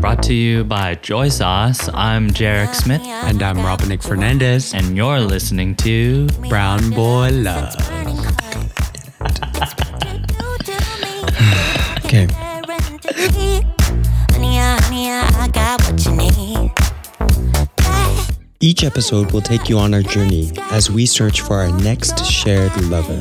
Brought 0.00 0.22
to 0.24 0.34
you 0.34 0.64
by 0.64 0.96
Joy 0.96 1.28
Sauce. 1.28 1.88
I'm 1.94 2.30
Jeric 2.30 2.74
Smith, 2.74 3.02
And 3.02 3.42
I'm 3.42 3.56
Robinick 3.58 4.02
Fernandez. 4.02 4.74
and 4.74 4.96
you're 4.96 5.20
listening 5.20 5.76
to 5.76 6.26
Brown 6.48 6.90
Boi 6.90 7.30
Love. 7.30 7.74
Okay. 12.04 12.28
Each 18.60 18.84
episode 18.84 19.32
will 19.32 19.40
take 19.40 19.68
you 19.68 19.78
on 19.78 19.92
our 19.92 20.02
journey 20.02 20.52
as 20.70 20.90
we 20.90 21.04
search 21.06 21.40
for 21.40 21.56
our 21.56 21.70
next 21.80 22.24
shared 22.24 22.74
lover. 22.84 23.20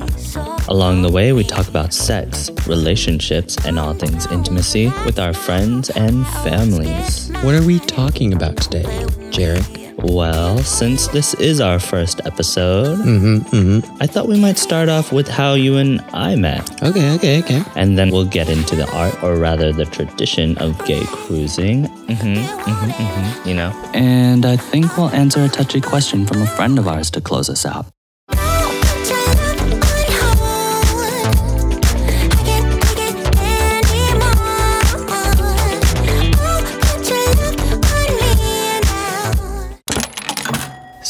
Along 0.71 1.01
the 1.01 1.11
way, 1.11 1.33
we 1.33 1.43
talk 1.43 1.67
about 1.67 1.93
sex, 1.93 2.49
relationships, 2.65 3.57
and 3.65 3.77
all 3.77 3.93
things 3.93 4.25
intimacy 4.31 4.85
with 5.05 5.19
our 5.19 5.33
friends 5.33 5.89
and 5.89 6.25
families. 6.45 7.29
What 7.41 7.55
are 7.55 7.61
we 7.61 7.79
talking 7.79 8.31
about 8.31 8.55
today, 8.55 8.85
Jeric? 9.31 9.67
Well, 9.97 10.59
since 10.59 11.09
this 11.09 11.33
is 11.33 11.59
our 11.59 11.77
first 11.77 12.21
episode, 12.23 12.99
Mm-hmm, 12.99 13.53
mm-hmm. 13.53 13.97
I 14.01 14.07
thought 14.07 14.29
we 14.29 14.39
might 14.39 14.57
start 14.57 14.87
off 14.87 15.11
with 15.11 15.27
how 15.27 15.55
you 15.55 15.75
and 15.75 15.99
I 16.13 16.37
met. 16.37 16.81
Okay, 16.81 17.15
okay, 17.15 17.39
okay. 17.39 17.63
And 17.75 17.97
then 17.97 18.09
we'll 18.09 18.23
get 18.23 18.47
into 18.47 18.77
the 18.77 18.89
art, 18.93 19.21
or 19.21 19.35
rather 19.35 19.73
the 19.73 19.83
tradition 19.83 20.57
of 20.59 20.77
gay 20.85 21.03
cruising. 21.03 21.83
Mm-hmm, 21.83 22.35
mm-hmm, 22.35 22.91
mm-hmm, 22.91 23.49
you 23.49 23.55
know? 23.55 23.71
And 23.93 24.45
I 24.45 24.55
think 24.55 24.95
we'll 24.95 25.09
answer 25.09 25.43
a 25.43 25.49
touchy 25.49 25.81
question 25.81 26.25
from 26.25 26.41
a 26.41 26.47
friend 26.47 26.79
of 26.79 26.87
ours 26.87 27.11
to 27.11 27.19
close 27.19 27.49
us 27.49 27.65
out. 27.65 27.87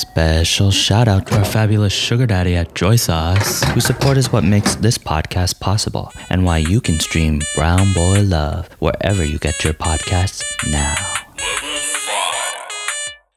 Special 0.01 0.71
shout 0.71 1.07
out 1.07 1.27
to 1.27 1.37
our 1.37 1.45
fabulous 1.45 1.93
sugar 1.93 2.25
daddy 2.25 2.55
at 2.55 2.73
Joy 2.73 2.95
Sauce, 2.95 3.61
whose 3.65 3.85
support 3.85 4.17
is 4.17 4.31
what 4.31 4.43
makes 4.43 4.73
this 4.73 4.97
podcast 4.97 5.59
possible 5.59 6.11
and 6.31 6.43
why 6.43 6.57
you 6.57 6.81
can 6.81 6.99
stream 6.99 7.39
Brown 7.53 7.93
Boi 7.93 8.23
Love 8.23 8.67
wherever 8.79 9.23
you 9.23 9.37
get 9.37 9.63
your 9.63 9.73
podcasts 9.75 10.41
now. 10.71 10.95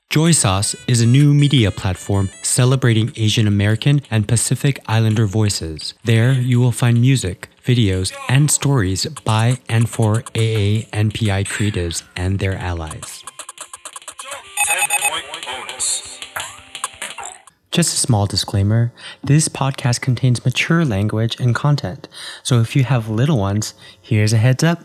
Joy 0.09 0.31
Sauce 0.33 0.75
is 0.89 1.03
a 1.03 1.06
new 1.06 1.34
media 1.34 1.71
platform 1.71 2.31
celebrating 2.41 3.12
Asian 3.15 3.47
American 3.47 4.01
and 4.11 4.27
Pacific 4.27 4.81
Islander 4.87 5.27
voices. 5.27 5.93
There, 6.05 6.33
you 6.33 6.61
will 6.61 6.73
find 6.73 6.99
music, 6.99 7.51
videos, 7.62 8.11
and 8.31 8.51
stories 8.51 9.05
by 9.27 9.59
and 9.69 9.87
for 9.87 10.25
AA 10.34 10.89
and 10.95 11.12
PI 11.12 11.45
creatives 11.45 12.05
and 12.17 12.39
their 12.39 12.55
allies. 12.55 13.23
10 14.67 14.89
point 15.11 15.25
bonus. 15.45 16.14
Just 17.75 17.92
a 17.92 17.98
small 17.98 18.27
disclaimer 18.27 18.92
this 19.25 19.48
podcast 19.48 20.00
contains 20.00 20.44
mature 20.44 20.84
language 20.84 21.41
and 21.41 21.56
content, 21.56 22.06
so 22.44 22.61
if 22.61 22.77
you 22.77 22.84
have 22.84 23.08
little 23.08 23.36
ones, 23.36 23.75
here's 24.00 24.33
a 24.33 24.36
heads 24.36 24.62
up. 24.62 24.84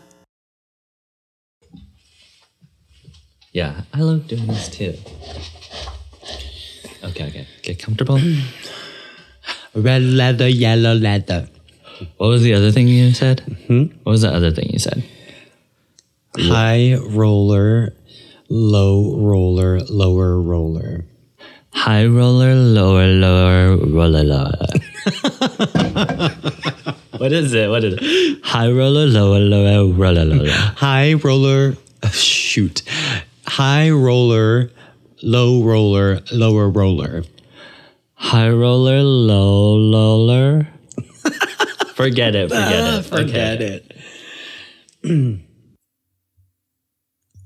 Yeah, 3.52 3.82
I 3.94 4.00
love 4.00 4.26
doing 4.26 4.48
this 4.48 4.68
too. 4.68 4.94
Okay, 7.04 7.28
okay. 7.28 7.46
Get 7.62 7.78
comfortable. 7.78 8.20
Red 9.76 10.02
leather, 10.02 10.48
yellow 10.48 10.94
leather. 10.94 11.48
What 12.16 12.26
was 12.26 12.42
the 12.42 12.54
other 12.54 12.72
thing 12.72 12.88
you 12.88 13.12
said? 13.12 13.38
Hmm? 13.68 13.84
What 14.02 14.10
was 14.18 14.22
the 14.22 14.34
other 14.34 14.50
thing 14.50 14.68
you 14.68 14.80
said? 14.80 15.04
High 16.36 16.96
roller, 16.96 17.94
low 18.48 19.14
roller, 19.16 19.78
lower 19.78 20.40
roller. 20.40 21.04
High 21.72 22.06
roller, 22.06 22.54
lower, 22.54 23.06
lower, 23.06 23.76
roller, 23.76 24.24
lower. 24.24 24.52
what 27.16 27.32
is 27.32 27.54
it? 27.54 27.70
What 27.70 27.84
is 27.84 27.94
it? 27.96 28.44
High 28.44 28.70
roller, 28.70 29.06
lower, 29.06 29.38
lower, 29.38 29.92
roller, 29.92 30.24
lower. 30.24 30.50
High 30.50 31.14
roller, 31.14 31.76
uh, 32.02 32.08
shoot. 32.10 32.82
High 33.46 33.90
roller, 33.90 34.70
low 35.22 35.62
roller, 35.62 36.20
lower 36.32 36.68
roller. 36.68 37.22
High 38.14 38.50
roller, 38.50 39.02
low 39.02 39.90
roller. 39.92 40.68
forget 41.94 42.34
it. 42.34 42.48
Forget 42.50 42.82
it. 42.82 43.06
Ah, 43.12 43.16
okay. 43.16 43.82
it. 45.04 45.40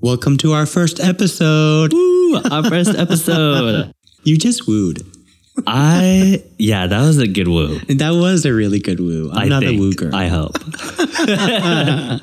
Welcome 0.01 0.37
to 0.37 0.51
our 0.51 0.65
first 0.65 0.99
episode. 0.99 1.93
Woo, 1.93 2.35
our 2.51 2.63
first 2.63 2.95
episode. 2.95 3.94
You 4.25 4.37
just 4.37 4.67
wooed. 4.67 5.05
I 5.67 6.43
yeah, 6.57 6.87
that 6.87 7.01
was 7.01 7.19
a 7.19 7.27
good 7.27 7.47
woo. 7.47 7.79
That 7.87 8.11
was 8.11 8.45
a 8.45 8.53
really 8.53 8.79
good 8.79 8.99
woo. 8.99 9.29
I'm 9.31 9.37
I 9.37 9.45
not 9.45 9.63
think. 9.63 9.77
a 9.77 9.79
woo 9.79 9.93
girl. 9.93 10.13
I 10.13 10.27
hope. 10.27 10.57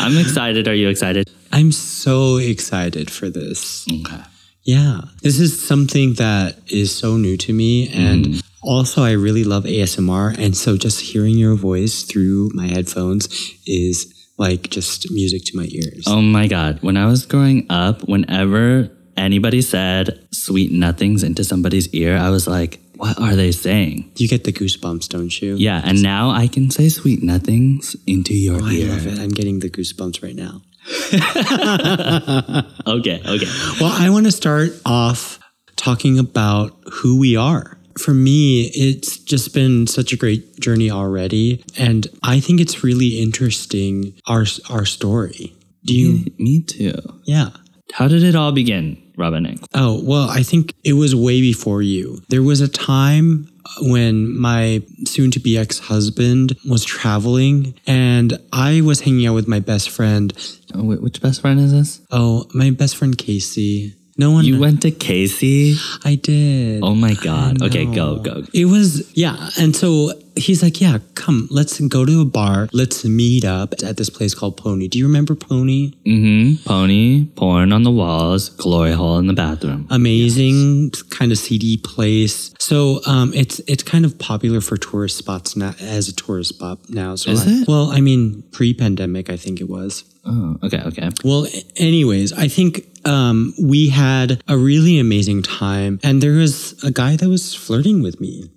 I'm 0.00 0.18
excited. 0.18 0.66
Are 0.66 0.74
you 0.74 0.88
excited? 0.88 1.30
I'm 1.52 1.70
so 1.70 2.38
excited 2.38 3.10
for 3.10 3.28
this. 3.28 3.86
Okay. 3.86 4.22
Yeah. 4.64 5.02
This 5.22 5.38
is 5.38 5.64
something 5.64 6.14
that 6.14 6.58
is 6.68 6.94
so 6.96 7.16
new 7.16 7.36
to 7.36 7.52
me. 7.52 7.88
And 7.92 8.26
mm-hmm. 8.26 8.40
also, 8.62 9.02
I 9.02 9.12
really 9.12 9.44
love 9.44 9.64
ASMR. 9.64 10.38
And 10.38 10.56
so 10.56 10.76
just 10.76 11.00
hearing 11.00 11.36
your 11.36 11.54
voice 11.54 12.02
through 12.04 12.50
my 12.54 12.66
headphones 12.66 13.28
is 13.66 14.12
like 14.38 14.70
just 14.70 15.10
music 15.10 15.44
to 15.46 15.56
my 15.56 15.66
ears. 15.70 16.04
Oh 16.06 16.22
my 16.22 16.48
god! 16.48 16.82
When 16.82 16.96
I 16.96 17.06
was 17.06 17.26
growing 17.26 17.66
up, 17.70 18.08
whenever 18.08 18.90
anybody 19.16 19.62
said 19.62 20.18
"sweet 20.32 20.72
nothings" 20.72 21.22
into 21.22 21.44
somebody's 21.44 21.88
ear, 21.94 22.16
I 22.16 22.30
was 22.30 22.46
like, 22.46 22.80
"What 22.96 23.18
are 23.20 23.34
they 23.36 23.52
saying?" 23.52 24.10
You 24.16 24.28
get 24.28 24.44
the 24.44 24.52
goosebumps, 24.52 25.08
don't 25.08 25.32
you? 25.42 25.56
Yeah, 25.56 25.80
and 25.84 26.02
now 26.02 26.30
I 26.30 26.46
can 26.48 26.70
say 26.70 26.88
"sweet 26.88 27.22
nothings" 27.22 27.96
into 28.06 28.34
your 28.34 28.60
Oh, 28.62 28.66
I 28.66 28.72
ear. 28.72 28.88
love 28.88 29.06
it. 29.06 29.18
I'm 29.18 29.30
getting 29.30 29.60
the 29.60 29.70
goosebumps 29.70 30.22
right 30.22 30.36
now. 30.36 30.62
Okay, 32.86 33.20
okay. 33.24 33.46
Well, 33.80 33.92
I 33.92 34.10
want 34.10 34.26
to 34.26 34.32
start 34.32 34.70
off 34.84 35.38
talking 35.76 36.18
about 36.18 36.76
who 36.92 37.18
we 37.18 37.36
are. 37.36 37.78
For 37.98 38.12
me, 38.14 38.70
it's 38.74 39.18
just 39.18 39.52
been 39.54 39.86
such 39.86 40.12
a 40.12 40.16
great 40.16 40.58
journey 40.58 40.90
already, 40.90 41.62
and 41.78 42.06
I 42.22 42.40
think 42.40 42.60
it's 42.60 42.82
really 42.82 43.20
interesting 43.20 44.14
our 44.26 44.44
our 44.70 44.84
story. 44.86 45.54
Do 45.84 45.94
you? 45.94 46.24
Me 46.38 46.62
too. 46.62 46.94
Yeah. 47.24 47.50
How 47.92 48.08
did 48.08 48.22
it 48.22 48.34
all 48.34 48.52
begin, 48.52 49.12
Robin? 49.16 49.58
Oh, 49.74 50.02
well, 50.02 50.30
I 50.30 50.42
think 50.42 50.74
it 50.84 50.94
was 50.94 51.14
way 51.14 51.40
before 51.40 51.82
you. 51.82 52.22
There 52.28 52.42
was 52.42 52.60
a 52.60 52.68
time 52.68 53.48
when 53.80 54.36
my 54.38 54.82
soon 55.06 55.30
to 55.32 55.40
be 55.40 55.58
ex 55.58 55.78
husband 55.78 56.56
was 56.68 56.84
traveling 56.84 57.74
and 57.86 58.38
I 58.52 58.80
was 58.80 59.00
hanging 59.00 59.26
out 59.26 59.34
with 59.34 59.48
my 59.48 59.60
best 59.60 59.90
friend. 59.90 60.32
Oh, 60.74 60.84
which 60.84 61.20
best 61.20 61.40
friend 61.40 61.60
is 61.60 61.72
this? 61.72 62.00
Oh, 62.10 62.46
my 62.54 62.70
best 62.70 62.96
friend 62.96 63.16
Casey. 63.16 63.94
No 64.18 64.30
one. 64.30 64.44
You 64.44 64.60
went 64.60 64.82
to 64.82 64.90
Casey. 64.90 65.76
I 66.04 66.16
did. 66.16 66.82
Oh 66.82 66.94
my 66.94 67.14
god. 67.14 67.62
Okay, 67.62 67.86
go 67.86 68.18
go. 68.18 68.44
It 68.52 68.66
was, 68.66 69.10
yeah. 69.16 69.48
And 69.58 69.74
so 69.74 70.12
he's 70.36 70.62
like, 70.62 70.80
yeah, 70.80 70.98
come, 71.14 71.48
let's 71.50 71.80
go 71.80 72.04
to 72.04 72.20
a 72.20 72.24
bar. 72.24 72.68
Let's 72.72 73.04
meet 73.04 73.44
up 73.44 73.72
at 73.82 73.96
this 73.96 74.10
place 74.10 74.34
called 74.34 74.56
Pony. 74.58 74.88
Do 74.88 74.98
you 74.98 75.06
remember 75.06 75.34
Pony? 75.34 75.92
Mm-hmm. 76.06 76.62
Pony, 76.68 77.24
porn 77.36 77.72
on 77.72 77.82
the 77.84 77.90
walls, 77.90 78.50
glory 78.50 78.92
hole 78.92 79.18
in 79.18 79.26
the 79.28 79.32
bathroom. 79.32 79.86
Amazing 79.90 80.90
kind 81.10 81.32
of 81.32 81.38
seedy 81.38 81.78
place. 81.78 82.52
So 82.58 83.00
um, 83.06 83.32
it's 83.34 83.60
it's 83.60 83.82
kind 83.82 84.04
of 84.04 84.18
popular 84.18 84.60
for 84.60 84.76
tourist 84.76 85.16
spots 85.16 85.56
now 85.56 85.74
as 85.80 86.08
a 86.08 86.14
tourist 86.14 86.50
spot 86.50 86.78
now. 86.90 87.14
So 87.16 87.30
Is 87.30 87.46
I- 87.46 87.50
it? 87.62 87.68
Well, 87.68 87.90
I 87.90 88.00
mean, 88.00 88.42
pre-pandemic, 88.52 89.30
I 89.30 89.36
think 89.38 89.60
it 89.60 89.68
was. 89.70 90.04
Oh, 90.24 90.56
okay, 90.62 90.80
okay. 90.86 91.10
Well, 91.24 91.46
anyways, 91.76 92.32
I 92.32 92.48
think 92.48 92.86
um, 93.06 93.54
we 93.60 93.88
had 93.88 94.40
a 94.48 94.56
really 94.56 94.98
amazing 94.98 95.42
time, 95.42 95.98
and 96.02 96.22
there 96.22 96.32
was 96.32 96.82
a 96.84 96.90
guy 96.92 97.16
that 97.16 97.28
was 97.28 97.54
flirting 97.54 98.02
with 98.02 98.20
me. 98.20 98.50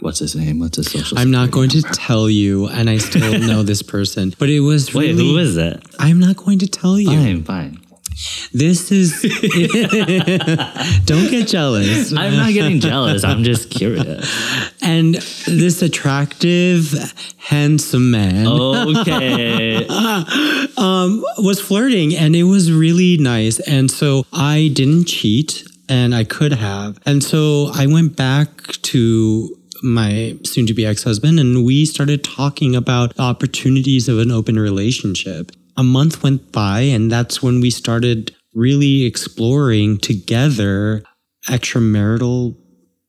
What's 0.00 0.18
his 0.18 0.34
name? 0.36 0.58
What's 0.58 0.76
his 0.76 0.90
social? 0.90 1.18
I'm 1.18 1.30
not 1.30 1.50
going 1.50 1.70
security 1.70 1.94
to 1.94 2.00
tell 2.00 2.28
you, 2.28 2.66
and 2.68 2.90
I 2.90 2.98
still 2.98 3.38
know 3.38 3.62
this 3.62 3.82
person, 3.82 4.34
but 4.38 4.50
it 4.50 4.60
was 4.60 4.92
Wait, 4.94 5.12
really. 5.12 5.24
who 5.28 5.38
is 5.38 5.56
it? 5.56 5.82
I'm 5.98 6.18
not 6.18 6.36
going 6.36 6.58
to 6.58 6.66
tell 6.66 6.98
you. 6.98 7.08
Fine, 7.08 7.44
fine. 7.44 7.85
This 8.52 8.90
is. 8.90 9.22
Don't 11.04 11.30
get 11.30 11.48
jealous. 11.48 12.12
I'm 12.12 12.36
not 12.36 12.52
getting 12.52 12.80
jealous. 12.80 13.24
I'm 13.24 13.44
just 13.44 13.70
curious. 13.70 14.26
And 14.82 15.16
this 15.46 15.82
attractive, 15.82 16.94
handsome 17.36 18.10
man 18.10 18.46
Okay. 18.46 19.86
um, 20.76 21.22
was 21.38 21.60
flirting, 21.60 22.14
and 22.16 22.34
it 22.34 22.44
was 22.44 22.72
really 22.72 23.16
nice. 23.18 23.60
And 23.60 23.90
so 23.90 24.24
I 24.32 24.70
didn't 24.72 25.06
cheat, 25.06 25.64
and 25.88 26.14
I 26.14 26.24
could 26.24 26.52
have. 26.52 26.98
And 27.04 27.22
so 27.22 27.70
I 27.74 27.86
went 27.86 28.16
back 28.16 28.48
to 28.82 29.56
my 29.82 30.38
soon 30.44 30.66
to 30.66 30.74
be 30.74 30.86
ex 30.86 31.02
husband, 31.04 31.38
and 31.38 31.64
we 31.64 31.84
started 31.84 32.24
talking 32.24 32.74
about 32.74 33.14
the 33.14 33.22
opportunities 33.22 34.08
of 34.08 34.18
an 34.18 34.30
open 34.30 34.58
relationship. 34.58 35.52
A 35.76 35.82
month 35.82 36.22
went 36.22 36.52
by, 36.52 36.80
and 36.80 37.10
that's 37.10 37.42
when 37.42 37.60
we 37.60 37.70
started 37.70 38.34
really 38.54 39.04
exploring 39.04 39.98
together 39.98 41.02
extramarital 41.48 42.56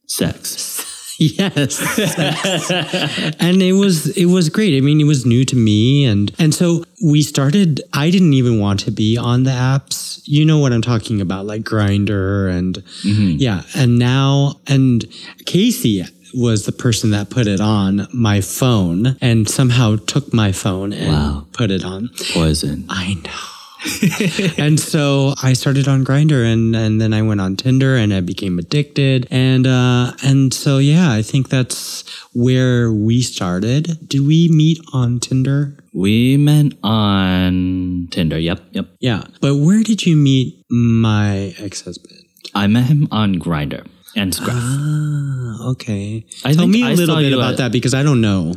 Sex. 0.07 0.85
yes. 1.19 1.79
And 3.39 3.61
it 3.61 3.73
was 3.73 4.07
it 4.17 4.25
was 4.25 4.49
great. 4.49 4.77
I 4.77 4.81
mean 4.81 5.01
it 5.01 5.05
was 5.05 5.25
new 5.25 5.43
to 5.45 5.55
me 5.55 6.05
and 6.05 6.31
and 6.39 6.53
so 6.53 6.83
we 7.03 7.21
started 7.21 7.81
i 7.93 8.09
didn't 8.09 8.33
even 8.33 8.59
want 8.59 8.79
to 8.81 8.91
be 8.91 9.17
on 9.17 9.43
the 9.43 9.51
apps. 9.51 10.21
You 10.25 10.45
know 10.45 10.59
what 10.59 10.73
i'm 10.73 10.81
talking 10.81 11.21
about 11.21 11.45
like 11.45 11.63
Grindr 11.63 12.49
and 12.49 12.75
mm-hmm. 13.03 13.35
yeah 13.37 13.63
and 13.75 13.99
now 13.99 14.61
and 14.67 15.05
casey 15.45 16.05
was 16.33 16.65
the 16.65 16.71
person 16.71 17.11
that 17.11 17.29
put 17.29 17.47
it 17.47 17.59
on 17.61 18.07
my 18.13 18.41
phone 18.41 19.17
and 19.21 19.47
somehow 19.49 19.95
took 19.95 20.33
my 20.33 20.51
phone 20.51 20.93
and 20.93 21.11
Wow. 21.11 21.47
put 21.53 21.71
it 21.71 21.83
on 21.83 22.09
Poison. 22.33 22.85
I 22.89 23.13
know. 23.15 23.31
and 24.57 24.79
so 24.79 25.33
I 25.43 25.53
started 25.53 25.87
on 25.87 26.03
Grindr 26.03 26.43
and 26.51 26.75
and 26.75 26.99
then 26.99 27.13
I 27.13 27.21
went 27.21 27.39
on 27.39 27.55
Tinder 27.55 27.95
and 27.95 28.11
I 28.11 28.21
became 28.21 28.57
addicted 28.57 29.27
and 29.29 29.67
uh 29.67 30.13
and 30.23 30.51
so 30.53 30.79
yeah, 30.79 31.11
I 31.13 31.21
think 31.21 31.49
that's 31.49 32.03
where 32.33 32.91
we 32.91 33.21
started. 33.21 33.97
Did 34.09 34.25
we 34.25 34.49
meet 34.51 34.79
on 34.93 35.19
Tinder? 35.19 35.77
We 35.93 36.37
met 36.37 36.73
on 36.83 38.07
Tinder. 38.11 38.39
Yep, 38.39 38.59
yep. 38.71 38.87
Yeah. 38.99 39.23
But 39.41 39.57
where 39.57 39.83
did 39.83 40.05
you 40.05 40.15
meet 40.15 40.63
my 40.69 41.53
ex-husband? 41.59 42.19
I 42.55 42.67
met 42.67 42.85
him 42.85 43.07
on 43.11 43.35
Grindr 43.35 43.85
and 44.17 44.33
Scruff. 44.33 44.55
Ah, 44.57 45.67
okay. 45.69 46.25
I 46.43 46.53
Tell 46.53 46.67
me 46.67 46.83
a 46.83 46.87
I 46.87 46.93
little 46.93 47.15
bit 47.17 47.33
about 47.33 47.51
at- 47.53 47.57
that 47.57 47.71
because 47.71 47.93
I 47.93 48.03
don't 48.03 48.21
know. 48.21 48.53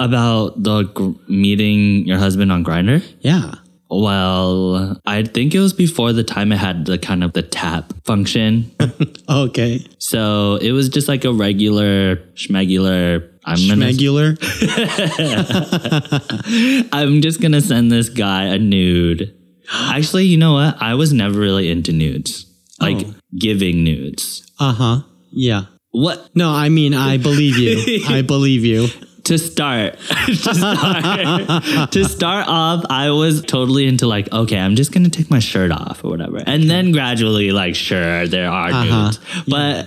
About 0.00 0.62
the 0.62 0.82
gr- 0.84 1.10
meeting 1.26 2.06
your 2.06 2.18
husband 2.18 2.52
on 2.52 2.64
Grindr. 2.64 3.02
Yeah. 3.20 3.54
Well, 3.90 5.00
I 5.06 5.24
think 5.24 5.54
it 5.54 5.60
was 5.60 5.72
before 5.72 6.12
the 6.12 6.22
time 6.22 6.52
it 6.52 6.58
had 6.58 6.84
the 6.84 6.98
kind 6.98 7.24
of 7.24 7.32
the 7.32 7.42
tap 7.42 7.92
function. 8.04 8.70
Okay. 9.30 9.84
so 9.98 10.56
it 10.62 10.72
was 10.72 10.88
just 10.88 11.06
like 11.08 11.24
a 11.24 11.32
regular 11.32 12.16
schmegular. 12.34 13.28
I'm 13.44 13.58
gonna 13.68 13.86
I'm 16.92 17.20
just 17.22 17.40
gonna 17.40 17.60
send 17.60 17.90
this 17.92 18.08
guy 18.08 18.44
a 18.44 18.58
nude. 18.58 19.34
Actually, 19.72 20.24
you 20.24 20.36
know 20.38 20.54
what? 20.54 20.76
I 20.80 20.94
was 20.94 21.12
never 21.12 21.38
really 21.38 21.70
into 21.70 21.92
nudes. 21.92 22.46
Like 22.80 22.98
Oh. 23.06 23.14
giving 23.38 23.84
nudes. 23.84 24.50
Uh-huh. 24.58 25.02
Yeah. 25.30 25.64
What 25.90 26.28
No, 26.34 26.50
I 26.50 26.68
mean 26.68 26.94
I 26.94 27.16
believe 27.18 27.56
you. 27.58 28.02
I 28.08 28.22
believe 28.22 28.64
you. 28.64 28.88
to 29.24 29.36
start 29.36 29.98
to 30.26 30.54
start 30.54 31.90
to 31.92 32.04
start 32.06 32.46
off 32.48 32.82
i 32.88 33.10
was 33.10 33.42
totally 33.42 33.84
into 33.86 34.06
like 34.06 34.26
okay 34.32 34.58
i'm 34.58 34.74
just 34.74 34.90
gonna 34.90 35.10
take 35.10 35.30
my 35.30 35.38
shirt 35.38 35.70
off 35.70 36.02
or 36.02 36.08
whatever 36.08 36.40
and 36.46 36.70
then 36.70 36.92
gradually 36.92 37.50
like 37.52 37.74
sure 37.74 38.26
there 38.26 38.48
are 38.50 38.70
Uh-huh. 38.70 39.04
nudes 39.04 39.20
but 39.46 39.84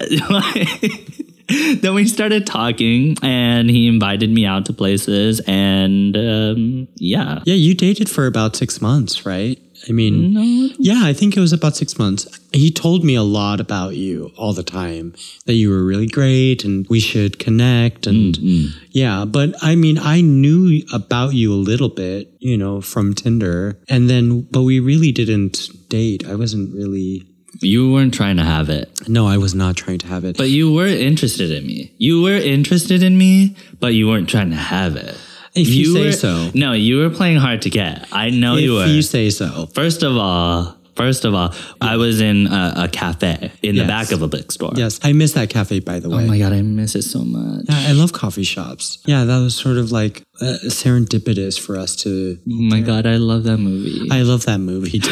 then 1.81 1.95
we 1.95 2.05
started 2.07 2.45
talking 2.45 3.17
and 3.23 3.67
he 3.69 3.87
invited 3.87 4.29
me 4.29 4.45
out 4.45 4.65
to 4.67 4.73
places 4.73 5.41
and 5.47 6.15
um, 6.15 6.87
yeah 6.97 7.41
Yeah, 7.45 7.55
you 7.55 7.73
dated 7.73 8.09
for 8.09 8.27
about 8.27 8.55
six 8.55 8.79
months, 8.79 9.25
right? 9.25 9.57
I 9.87 9.91
mean, 9.91 10.73
yeah, 10.77 11.01
I 11.03 11.13
think 11.13 11.35
it 11.35 11.39
was 11.39 11.53
about 11.53 11.75
six 11.75 11.97
months. 11.97 12.27
He 12.51 12.71
told 12.71 13.03
me 13.03 13.15
a 13.15 13.23
lot 13.23 13.59
about 13.59 13.95
you 13.95 14.31
all 14.37 14.53
the 14.53 14.63
time 14.63 15.13
that 15.45 15.53
you 15.53 15.69
were 15.69 15.83
really 15.83 16.07
great 16.07 16.63
and 16.63 16.85
we 16.89 16.99
should 16.99 17.39
connect. 17.39 18.07
And 18.07 18.37
mm, 18.37 18.43
mm. 18.43 18.67
yeah, 18.91 19.25
but 19.25 19.55
I 19.61 19.75
mean, 19.75 19.97
I 19.97 20.21
knew 20.21 20.83
about 20.93 21.33
you 21.33 21.53
a 21.53 21.55
little 21.55 21.89
bit, 21.89 22.33
you 22.39 22.57
know, 22.57 22.81
from 22.81 23.13
Tinder. 23.13 23.79
And 23.89 24.09
then, 24.09 24.41
but 24.41 24.63
we 24.63 24.79
really 24.79 25.11
didn't 25.11 25.69
date. 25.89 26.27
I 26.27 26.35
wasn't 26.35 26.73
really, 26.75 27.27
you 27.61 27.91
weren't 27.91 28.13
trying 28.13 28.37
to 28.37 28.43
have 28.43 28.69
it 28.69 28.89
no, 29.07 29.27
I 29.27 29.37
was 29.37 29.53
not 29.53 29.75
trying 29.75 29.99
to 29.99 30.07
have 30.07 30.23
it. 30.25 30.37
but 30.37 30.49
you 30.49 30.73
were 30.73 30.87
interested 30.87 31.51
in 31.51 31.65
me 31.65 31.93
you 31.97 32.21
were 32.21 32.35
interested 32.35 33.03
in 33.03 33.17
me 33.17 33.55
but 33.79 33.93
you 33.93 34.07
weren't 34.07 34.29
trying 34.29 34.49
to 34.51 34.55
have 34.55 34.95
it 34.95 35.15
if 35.53 35.67
you, 35.67 35.93
say 35.93 36.05
were, 36.05 36.11
so. 36.11 36.51
no 36.53 36.73
you 36.73 36.97
were 36.97 37.09
playing 37.09 37.37
hard 37.37 37.61
to 37.61 37.69
get 37.69 38.07
i 38.11 38.29
know 38.29 38.55
If 38.55 38.63
you 38.63 38.73
were 38.75 38.85
If 38.85 38.89
you 38.89 39.01
say 39.01 39.29
so. 39.29 39.67
First 39.73 40.03
of 40.03 40.15
all, 40.17 40.77
first 40.95 41.25
of 41.25 41.33
all, 41.33 41.53
I 41.79 41.97
was 41.97 42.21
in 42.21 42.47
a, 42.47 42.73
a 42.85 42.87
cafe 42.87 43.51
in 43.61 43.75
the 43.75 43.85
back 43.85 44.11
of 44.11 44.21
a 44.21 44.27
bookstore. 44.27 44.71
Yes, 44.75 44.99
I 45.03 45.13
miss 45.13 45.33
that 45.33 45.49
cafe, 45.49 45.79
by 45.79 45.99
the 45.99 46.09
way. 46.09 46.23
Oh 46.23 46.27
my 46.27 46.37
god, 46.37 46.53
I 46.53 46.61
miss 46.61 46.95
it 46.95 47.03
so 47.03 47.23
much. 47.23 47.65
Yeah, 47.69 47.89
I 47.89 47.93
love 47.93 48.13
coffee 48.13 48.43
shops. 48.43 48.99
Yeah, 49.05 49.23
that 49.25 49.39
was 49.39 49.55
sort 49.55 49.77
of 49.77 49.91
like 49.91 50.23
uh, 50.41 50.57
serendipitous 50.65 51.59
for 51.59 51.77
us 51.77 51.95
to. 51.97 52.37
Oh 52.39 52.61
my 52.73 52.81
god, 52.81 53.05
I 53.05 53.15
love 53.17 53.43
that 53.43 53.57
movie. 53.57 54.07
I 54.11 54.21
love 54.21 54.45
that 54.45 54.59
movie. 54.59 54.99
Too. 54.99 55.11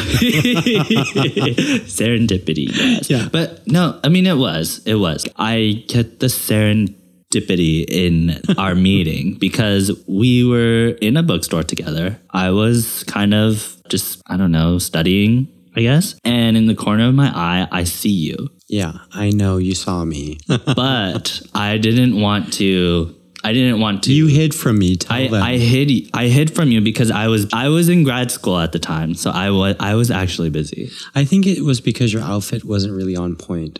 Serendipity, 1.86 2.68
yes. 2.70 3.10
Yeah. 3.10 3.28
But 3.30 3.66
no, 3.66 3.98
I 4.04 4.08
mean 4.08 4.26
it 4.26 4.36
was. 4.36 4.80
It 4.86 4.96
was. 4.96 5.26
I 5.36 5.84
get 5.88 6.20
the 6.20 6.26
serendipity 6.26 6.99
in 7.34 8.40
our 8.58 8.74
meeting 8.90 9.34
because 9.38 9.90
we 10.06 10.44
were 10.44 10.96
in 11.00 11.16
a 11.16 11.22
bookstore 11.22 11.62
together. 11.62 12.18
I 12.30 12.50
was 12.50 13.04
kind 13.04 13.34
of 13.34 13.76
just, 13.88 14.20
I 14.26 14.36
don't 14.36 14.52
know, 14.52 14.78
studying, 14.78 15.48
I 15.76 15.82
guess. 15.82 16.16
And 16.24 16.56
in 16.56 16.66
the 16.66 16.74
corner 16.74 17.08
of 17.08 17.14
my 17.14 17.28
eye, 17.34 17.68
I 17.70 17.84
see 17.84 18.10
you. 18.10 18.48
yeah, 18.68 18.92
I 19.12 19.30
know 19.30 19.58
you 19.58 19.74
saw 19.74 20.04
me. 20.04 20.38
But 20.48 21.42
I 21.54 21.78
didn't 21.78 22.20
want 22.20 22.52
to 22.54 23.14
I 23.42 23.52
didn't 23.54 23.80
want 23.80 24.02
to 24.04 24.12
you 24.12 24.26
hid 24.26 24.54
from 24.54 24.78
me. 24.78 24.98
I. 25.08 25.28
I 25.28 25.56
hid 25.56 26.10
I 26.12 26.26
hid 26.28 26.54
from 26.54 26.70
you 26.70 26.80
because 26.80 27.10
I 27.10 27.28
was 27.28 27.46
I 27.52 27.68
was 27.68 27.88
in 27.88 28.04
grad 28.04 28.30
school 28.30 28.58
at 28.58 28.72
the 28.72 28.78
time, 28.78 29.14
so 29.14 29.30
I 29.30 29.50
was 29.50 29.76
I 29.80 29.94
was 29.94 30.10
actually 30.10 30.50
busy. 30.50 30.90
I 31.14 31.24
think 31.24 31.46
it 31.46 31.62
was 31.62 31.80
because 31.80 32.12
your 32.12 32.22
outfit 32.22 32.64
wasn't 32.64 32.94
really 32.94 33.16
on 33.16 33.36
point. 33.36 33.78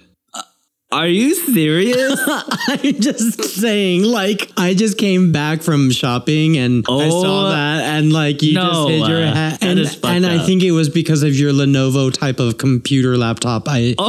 Are 0.93 1.07
you 1.07 1.35
serious? 1.37 2.21
I'm 2.27 3.01
just 3.01 3.45
saying, 3.61 4.03
like, 4.03 4.51
I 4.57 4.75
just 4.75 4.99
came 4.99 5.31
back 5.31 5.63
from 5.63 5.93
shopping 5.93 6.57
and 6.57 6.85
I 6.89 6.93
Oh, 6.93 7.23
saw 7.23 7.51
that, 7.51 7.85
and 7.85 8.13
like, 8.13 8.43
you 8.43 8.55
no, 8.55 8.67
just 8.73 8.89
hid 8.89 9.07
your 9.09 9.23
uh, 9.23 9.33
hat. 9.33 9.61
that 9.61 9.69
And, 10.05 10.05
and 10.05 10.27
I 10.27 10.45
think 10.45 10.65
it 10.65 10.73
was 10.73 10.89
because 10.89 11.23
of 11.23 11.33
your 11.37 11.53
Lenovo 11.53 12.13
type 12.13 12.41
of 12.41 12.59
computer 12.59 13.17
laptop. 13.17 13.69
I. 13.69 13.79
It's 13.79 13.95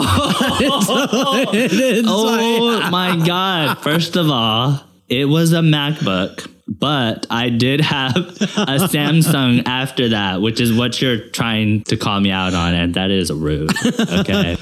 oh 2.08 2.80
like- 2.82 2.92
my 2.92 3.16
god! 3.28 3.78
First 3.84 4.16
of 4.16 4.32
all, 4.32 4.80
it 5.08 5.26
was 5.26 5.54
a 5.54 5.60
MacBook, 5.62 6.50
but 6.68 7.28
I 7.30 7.50
did 7.50 7.82
have 7.82 8.16
a 8.16 8.80
Samsung 8.90 9.68
after 9.68 10.10
that, 10.10 10.42
which 10.42 10.60
is 10.60 10.74
what 10.74 11.00
you're 11.00 11.28
trying 11.30 11.84
to 11.86 11.96
call 11.98 12.20
me 12.20 12.32
out 12.32 12.56
on, 12.56 12.74
and 12.74 12.96
that 12.96 13.12
is 13.12 13.32
rude. 13.32 13.72
Okay. 13.86 14.58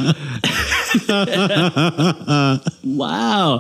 Wow. 2.84 3.60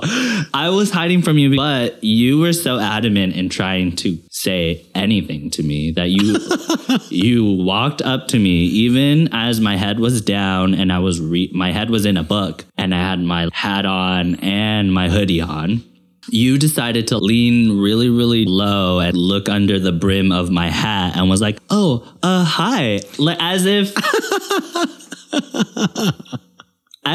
I 0.53 0.69
was 0.69 0.91
hiding 0.91 1.21
from 1.21 1.37
you, 1.37 1.55
but 1.55 2.03
you 2.03 2.39
were 2.39 2.53
so 2.53 2.79
adamant 2.79 3.35
in 3.35 3.49
trying 3.49 3.95
to 3.97 4.17
say 4.31 4.85
anything 4.95 5.49
to 5.51 5.63
me 5.63 5.91
that 5.91 6.09
you 6.09 6.37
you 7.09 7.63
walked 7.63 8.01
up 8.01 8.27
to 8.29 8.39
me 8.39 8.65
even 8.65 9.29
as 9.33 9.59
my 9.59 9.75
head 9.75 9.99
was 9.99 10.21
down 10.21 10.73
and 10.73 10.91
I 10.91 10.99
was 10.99 11.19
re- 11.19 11.51
my 11.53 11.71
head 11.71 11.89
was 11.89 12.05
in 12.05 12.17
a 12.17 12.23
book 12.23 12.65
and 12.77 12.95
I 12.95 12.99
had 12.99 13.19
my 13.19 13.49
hat 13.53 13.85
on 13.85 14.35
and 14.35 14.93
my 14.93 15.09
hoodie 15.09 15.41
on. 15.41 15.83
You 16.31 16.57
decided 16.59 17.07
to 17.07 17.17
lean 17.17 17.79
really, 17.79 18.09
really 18.09 18.45
low 18.45 18.99
and 18.99 19.17
look 19.17 19.49
under 19.49 19.79
the 19.79 19.91
brim 19.91 20.31
of 20.31 20.51
my 20.51 20.69
hat 20.69 21.17
and 21.17 21.27
was 21.27 21.41
like, 21.41 21.57
"Oh, 21.71 22.07
uh, 22.21 22.43
hi," 22.43 22.99
like 23.17 23.37
as 23.39 23.65
if, 23.65 23.95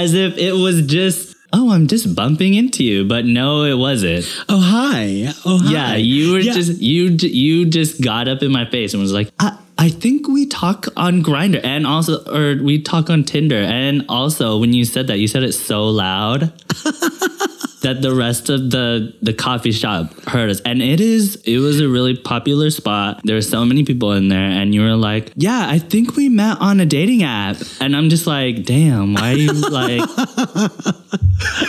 as 0.03 0.15
if 0.15 0.37
it 0.39 0.53
was 0.53 0.87
just, 0.87 1.35
"Oh, 1.53 1.71
I'm 1.73 1.87
just 1.87 2.15
bumping 2.15 2.55
into 2.55 2.83
you," 2.85 3.05
but 3.05 3.25
no, 3.27 3.63
it 3.65 3.79
wasn't. 3.79 4.25
oh 4.49 4.61
hi. 4.61 5.33
Oh 5.45 5.59
hi. 5.63 5.73
Yeah, 5.73 5.95
you 5.97 6.33
were 6.33 6.41
Yeah. 6.41 6.53
just 6.55 6.81
you 6.81 7.11
you 7.21 7.67
just 7.67 8.01
got 8.03 8.29
up 8.29 8.43
in 8.43 8.51
my 8.53 8.65
face 8.71 8.93
and 8.95 9.03
was 9.03 9.13
like, 9.13 9.31
I, 9.41 9.57
I 9.77 9.89
think 9.89 10.29
we 10.29 10.47
talk 10.47 10.87
on 10.97 11.23
Grindr 11.23 11.61
and 11.65 11.87
also 11.87 12.23
or 12.33 12.63
we 12.63 12.81
talk 12.83 13.11
on 13.11 13.25
Tinder 13.25 13.63
and 13.63 14.05
also 14.09 14.59
when 14.59 14.73
you 14.73 14.85
said 14.85 15.07
that 15.09 15.19
you 15.19 15.27
said 15.29 15.43
it 15.43 15.53
so 15.53 15.89
loud 15.89 16.53
that 17.85 18.03
the 18.03 18.15
rest 18.15 18.49
of 18.49 18.71
the 18.71 19.15
the 19.23 19.33
coffee 19.33 19.73
shop 19.73 20.13
heard 20.27 20.51
us. 20.51 20.61
And 20.63 20.83
it 20.83 21.01
is 21.01 21.37
it 21.45 21.59
was 21.59 21.81
a 21.81 21.89
really 21.89 22.17
popular 22.17 22.71
spot. 22.71 23.21
There 23.25 23.37
were 23.37 23.43
so 23.43 23.65
many 23.65 23.85
people 23.85 24.13
in 24.13 24.29
there 24.29 24.39
and 24.39 24.75
you 24.75 24.81
were 24.83 24.97
like 24.97 25.33
yeah 25.37 25.67
i 25.69 25.79
think 25.79 26.17
we 26.17 26.29
met 26.29 26.59
on 26.61 26.81
a 26.81 26.87
dating 26.87 27.23
app. 27.23 27.57
And 27.81 27.95
i'm 27.97 28.09
just 28.11 28.27
like 28.27 28.65
damn 28.65 29.15
why 29.15 29.33
are 29.33 29.37
you 29.37 29.53
like 29.53 30.03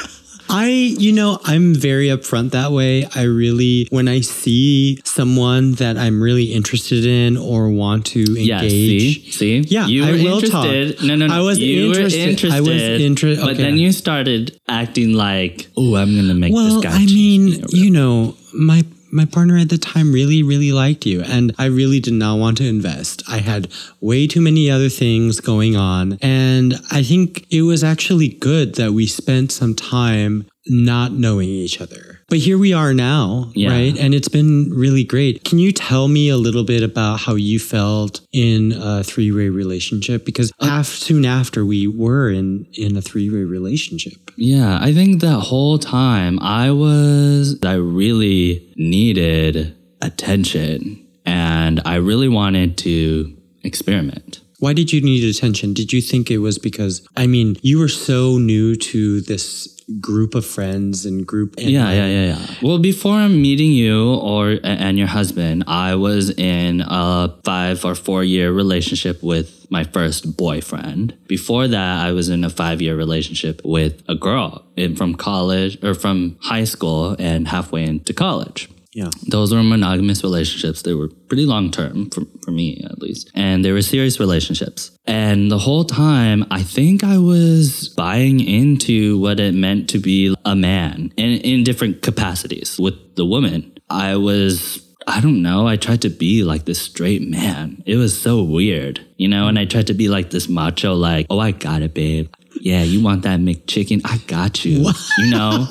I, 0.58 0.68
you 0.68 1.12
know, 1.12 1.40
I'm 1.44 1.76
very 1.76 2.08
upfront 2.08 2.52
that 2.52 2.72
way. 2.72 3.06
I 3.14 3.24
really, 3.24 3.88
when 3.90 4.08
I 4.08 4.22
see 4.22 5.00
someone 5.04 5.74
that 5.74 5.98
I'm 5.98 6.22
really 6.22 6.46
interested 6.54 7.06
in 7.06 7.36
or 7.36 7.70
want 7.70 8.06
to 8.08 8.22
engage, 8.22 8.46
Yeah, 8.48 8.62
see, 8.62 9.32
see, 9.32 9.58
Yeah, 9.68 9.88
you 9.88 10.06
I 10.06 10.12
were 10.12 10.18
will 10.18 10.40
interested. 10.44 10.98
talk. 10.98 11.06
No, 11.06 11.16
no, 11.16 11.28
no. 11.28 11.34
I 11.36 11.42
was 11.42 11.60
you 11.60 11.88
interested. 11.88 12.20
Were 12.24 12.30
interested 12.30 12.58
I 12.58 12.62
was 12.62 13.02
inter- 13.02 13.36
But 13.36 13.58
then 13.58 13.78
you 13.78 13.92
started 13.92 14.58
acting 14.68 15.14
like, 15.14 15.68
"Oh, 15.76 15.96
I'm 15.96 16.16
gonna 16.16 16.34
make 16.34 16.54
well, 16.54 16.76
this 16.82 16.84
guy." 16.84 16.96
I 17.02 17.06
mean, 17.06 17.46
me," 17.46 17.64
you 17.72 17.90
know, 17.92 18.36
my 18.54 18.84
my 19.16 19.24
partner 19.24 19.58
at 19.58 19.70
the 19.70 19.78
time 19.78 20.12
really, 20.12 20.44
really 20.44 20.74
liked 20.74 21.06
you, 21.06 21.22
and 21.24 21.56
I 21.58 21.66
really 21.66 22.02
did 22.02 22.16
not 22.16 22.38
want 22.38 22.58
to 22.58 22.68
invest. 22.68 23.24
I 23.30 23.38
had 23.38 23.72
way 24.02 24.28
too 24.28 24.42
many 24.42 24.70
other 24.70 24.90
things 24.90 25.40
going 25.40 25.78
on, 25.78 26.18
and 26.22 26.76
I 26.92 27.02
think 27.02 27.48
it 27.50 27.62
was 27.62 27.82
actually 27.82 28.28
good 28.28 28.76
that 28.76 28.92
we 28.92 29.08
spent 29.08 29.54
some 29.54 29.74
time 29.74 30.48
not 30.68 31.14
knowing 31.14 31.48
each 31.48 31.80
other. 31.80 32.15
But 32.28 32.40
here 32.40 32.58
we 32.58 32.74
are 32.74 32.92
now, 32.94 33.52
Yeah. 33.54 33.70
right? 33.70 33.96
And 34.00 34.16
it's 34.16 34.28
been 34.28 34.72
really 34.74 35.04
great. 35.04 35.44
Can 35.44 35.60
you 35.60 35.72
tell 35.72 36.08
me 36.08 36.30
a 36.30 36.38
little 36.38 36.64
bit 36.64 36.82
about 36.82 37.20
how 37.20 37.36
you 37.36 37.60
felt 37.60 38.22
in 38.34 38.72
a 38.74 39.04
three-way 39.04 39.50
relationship? 39.50 40.26
Because 40.26 40.52
af- 40.60 40.88
soon 40.88 41.24
after 41.24 41.64
we 41.64 41.86
were 41.86 42.32
in 42.32 42.66
in 42.74 42.98
a 42.98 43.02
three-way 43.02 43.44
relationship. 43.44 44.32
Yeah, 44.38 44.80
I 44.82 44.92
think 44.92 45.22
that 45.22 45.40
whole 45.40 45.78
time 45.78 46.40
I 46.42 46.72
was, 46.72 47.60
I 47.64 47.76
really 47.76 48.74
needed 48.76 49.76
attention 50.02 51.00
and 51.26 51.80
I 51.86 51.96
really 51.96 52.28
wanted 52.28 52.78
to 52.80 53.32
experiment. 53.64 54.40
Why 54.60 54.74
did 54.74 54.94
you 54.94 55.02
need 55.02 55.24
attention? 55.24 55.74
Did 55.74 55.92
you 55.92 56.02
think 56.02 56.32
it 56.32 56.40
was 56.40 56.58
because, 56.58 57.08
I 57.16 57.28
mean, 57.28 57.58
you 57.62 57.80
were 57.80 57.90
so 57.90 58.38
new 58.38 58.76
to 58.76 59.22
this 59.22 59.76
group 60.00 60.34
of 60.34 60.46
friends 60.46 61.06
and 61.06 61.26
group? 61.26 61.56
And 61.58 61.70
Yeah, 61.70 61.92
yeah, 61.92 62.08
yeah, 62.08 62.26
yeah. 62.36 62.56
Well, 62.62 62.80
before 62.80 63.28
meeting 63.28 63.72
you 63.72 64.16
or 64.16 64.58
and 64.64 64.98
your 64.98 65.08
husband, 65.08 65.66
I 65.68 65.96
was 65.96 66.30
in 66.32 66.82
a 66.82 67.36
five 67.44 67.84
or 67.84 67.96
four 67.96 68.24
year 68.24 68.52
relationship 68.52 69.22
with 69.22 69.68
my 69.70 69.84
first 69.84 70.38
boyfriend. 70.38 71.16
Before 71.28 71.68
that, 71.68 72.06
I 72.06 72.12
was 72.12 72.30
in 72.30 72.44
a 72.44 72.50
five 72.50 72.82
year 72.82 72.96
relationship 72.96 73.62
with 73.64 74.02
a 74.08 74.16
girl 74.16 74.64
in, 74.76 74.96
from 74.96 75.16
college 75.16 75.84
or 75.84 75.94
from 75.94 76.38
high 76.42 76.64
school 76.64 77.16
and 77.20 77.48
halfway 77.48 77.84
into 77.84 78.14
college. 78.14 78.70
Yeah. 78.96 79.10
Those 79.28 79.54
were 79.54 79.62
monogamous 79.62 80.24
relationships. 80.24 80.82
They 80.82 80.94
were 80.94 81.10
pretty 81.10 81.46
long 81.46 81.70
term 81.70 82.10
for, 82.12 82.22
for 82.46 82.52
me, 82.52 82.82
at 82.90 83.00
least. 83.00 83.30
And 83.36 83.64
they 83.64 83.74
were 83.74 83.82
serious 83.82 84.22
relationships. 84.22 84.98
And 85.06 85.52
the 85.52 85.58
whole 85.60 85.84
time, 85.84 86.46
I 86.50 86.64
think 86.64 87.04
I 87.04 87.18
was 87.18 87.90
buying 87.90 88.40
into 88.40 89.20
what 89.20 89.42
it 89.42 89.54
meant 89.54 89.90
to 89.90 90.00
be 90.00 90.34
a 90.46 90.56
man 90.56 91.12
in, 91.18 91.42
in 91.42 91.66
different 91.66 92.04
capacities. 92.04 92.80
With 92.80 93.18
the 93.18 93.26
woman, 93.26 93.78
I 93.90 94.16
was, 94.16 94.82
I 95.06 95.20
don't 95.20 95.42
know, 95.42 95.68
I 95.68 95.76
tried 95.76 96.02
to 96.04 96.10
be 96.10 96.46
like 96.46 96.64
this 96.64 96.82
straight 96.82 97.22
man. 97.22 97.84
It 97.86 97.98
was 97.98 98.18
so 98.18 98.44
weird, 98.44 99.06
you 99.18 99.28
know? 99.28 99.50
And 99.50 99.60
I 99.60 99.66
tried 99.66 99.88
to 99.88 99.94
be 99.94 100.08
like 100.08 100.30
this 100.30 100.48
macho, 100.48 100.94
like, 100.94 101.28
oh, 101.30 101.40
I 101.40 101.52
got 101.52 101.82
it, 101.82 101.94
babe. 101.94 102.34
Yeah, 102.66 102.82
you 102.82 103.04
want 103.04 103.22
that 103.22 103.40
McChicken? 103.40 104.02
I 104.04 104.18
got 104.26 104.66
you. 104.66 104.90
You 105.20 105.30
know, 105.30 105.68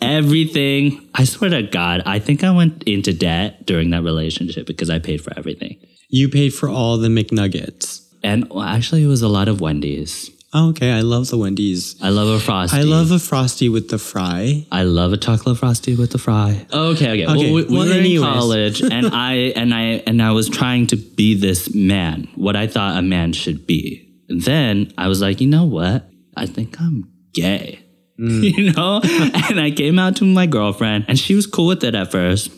everything. 0.00 1.06
I 1.14 1.24
swear 1.24 1.50
to 1.50 1.62
God, 1.62 2.02
I 2.06 2.20
think 2.20 2.42
I 2.42 2.50
went 2.50 2.84
into 2.84 3.12
debt 3.12 3.66
during 3.66 3.90
that 3.90 4.02
relationship 4.02 4.66
because 4.66 4.88
I 4.88 4.98
paid 4.98 5.20
for 5.22 5.30
everything. 5.36 5.76
You 6.08 6.30
paid 6.30 6.54
for 6.54 6.70
all 6.70 6.96
the 6.96 7.08
McNuggets. 7.08 8.00
And 8.22 8.48
well, 8.48 8.62
actually, 8.62 9.04
it 9.04 9.08
was 9.08 9.20
a 9.20 9.28
lot 9.28 9.46
of 9.48 9.60
Wendy's. 9.60 10.30
Oh, 10.54 10.70
okay. 10.70 10.90
I 10.92 11.00
love 11.02 11.28
the 11.28 11.36
Wendy's. 11.36 12.00
I 12.02 12.08
love 12.08 12.28
a 12.28 12.40
frosty. 12.40 12.78
I 12.78 12.82
love 12.82 13.10
a 13.10 13.18
frosty 13.18 13.68
with 13.68 13.90
the 13.90 13.98
fry. 13.98 14.66
I 14.72 14.84
love 14.84 15.12
a 15.12 15.18
chocolate 15.18 15.58
frosty 15.58 15.96
with 15.96 16.12
the 16.12 16.18
fry. 16.18 16.66
Okay, 16.72 17.10
okay. 17.10 17.26
Well, 17.26 17.36
Okay, 17.36 17.52
we, 17.52 17.64
we 17.64 17.76
well, 17.76 17.86
were 17.88 17.92
anyways. 17.92 18.16
in 18.16 18.22
college, 18.22 18.80
and 18.90 19.06
I 19.12 19.34
and 19.54 19.74
I 19.74 19.82
and 20.06 20.22
I 20.22 20.32
was 20.32 20.48
trying 20.48 20.86
to 20.88 20.96
be 20.96 21.34
this 21.34 21.74
man, 21.74 22.28
what 22.36 22.56
I 22.56 22.66
thought 22.68 22.96
a 22.96 23.02
man 23.02 23.34
should 23.34 23.66
be. 23.66 24.08
And 24.30 24.40
then 24.42 24.92
I 24.96 25.08
was 25.08 25.20
like, 25.20 25.42
you 25.42 25.46
know 25.48 25.64
what? 25.64 26.08
I 26.36 26.46
think 26.46 26.80
I'm 26.80 27.10
gay. 27.34 27.80
You 28.18 28.72
know, 28.72 29.00
and 29.48 29.58
I 29.58 29.72
came 29.74 29.98
out 29.98 30.16
to 30.16 30.24
my 30.24 30.46
girlfriend, 30.46 31.06
and 31.08 31.18
she 31.18 31.34
was 31.34 31.46
cool 31.46 31.66
with 31.68 31.82
it 31.82 31.94
at 31.96 32.12
first, 32.12 32.52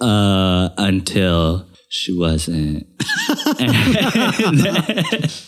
uh, 0.00 0.68
until 0.76 1.66
she 1.88 2.12
wasn't. 2.12 2.86
and, 3.60 3.74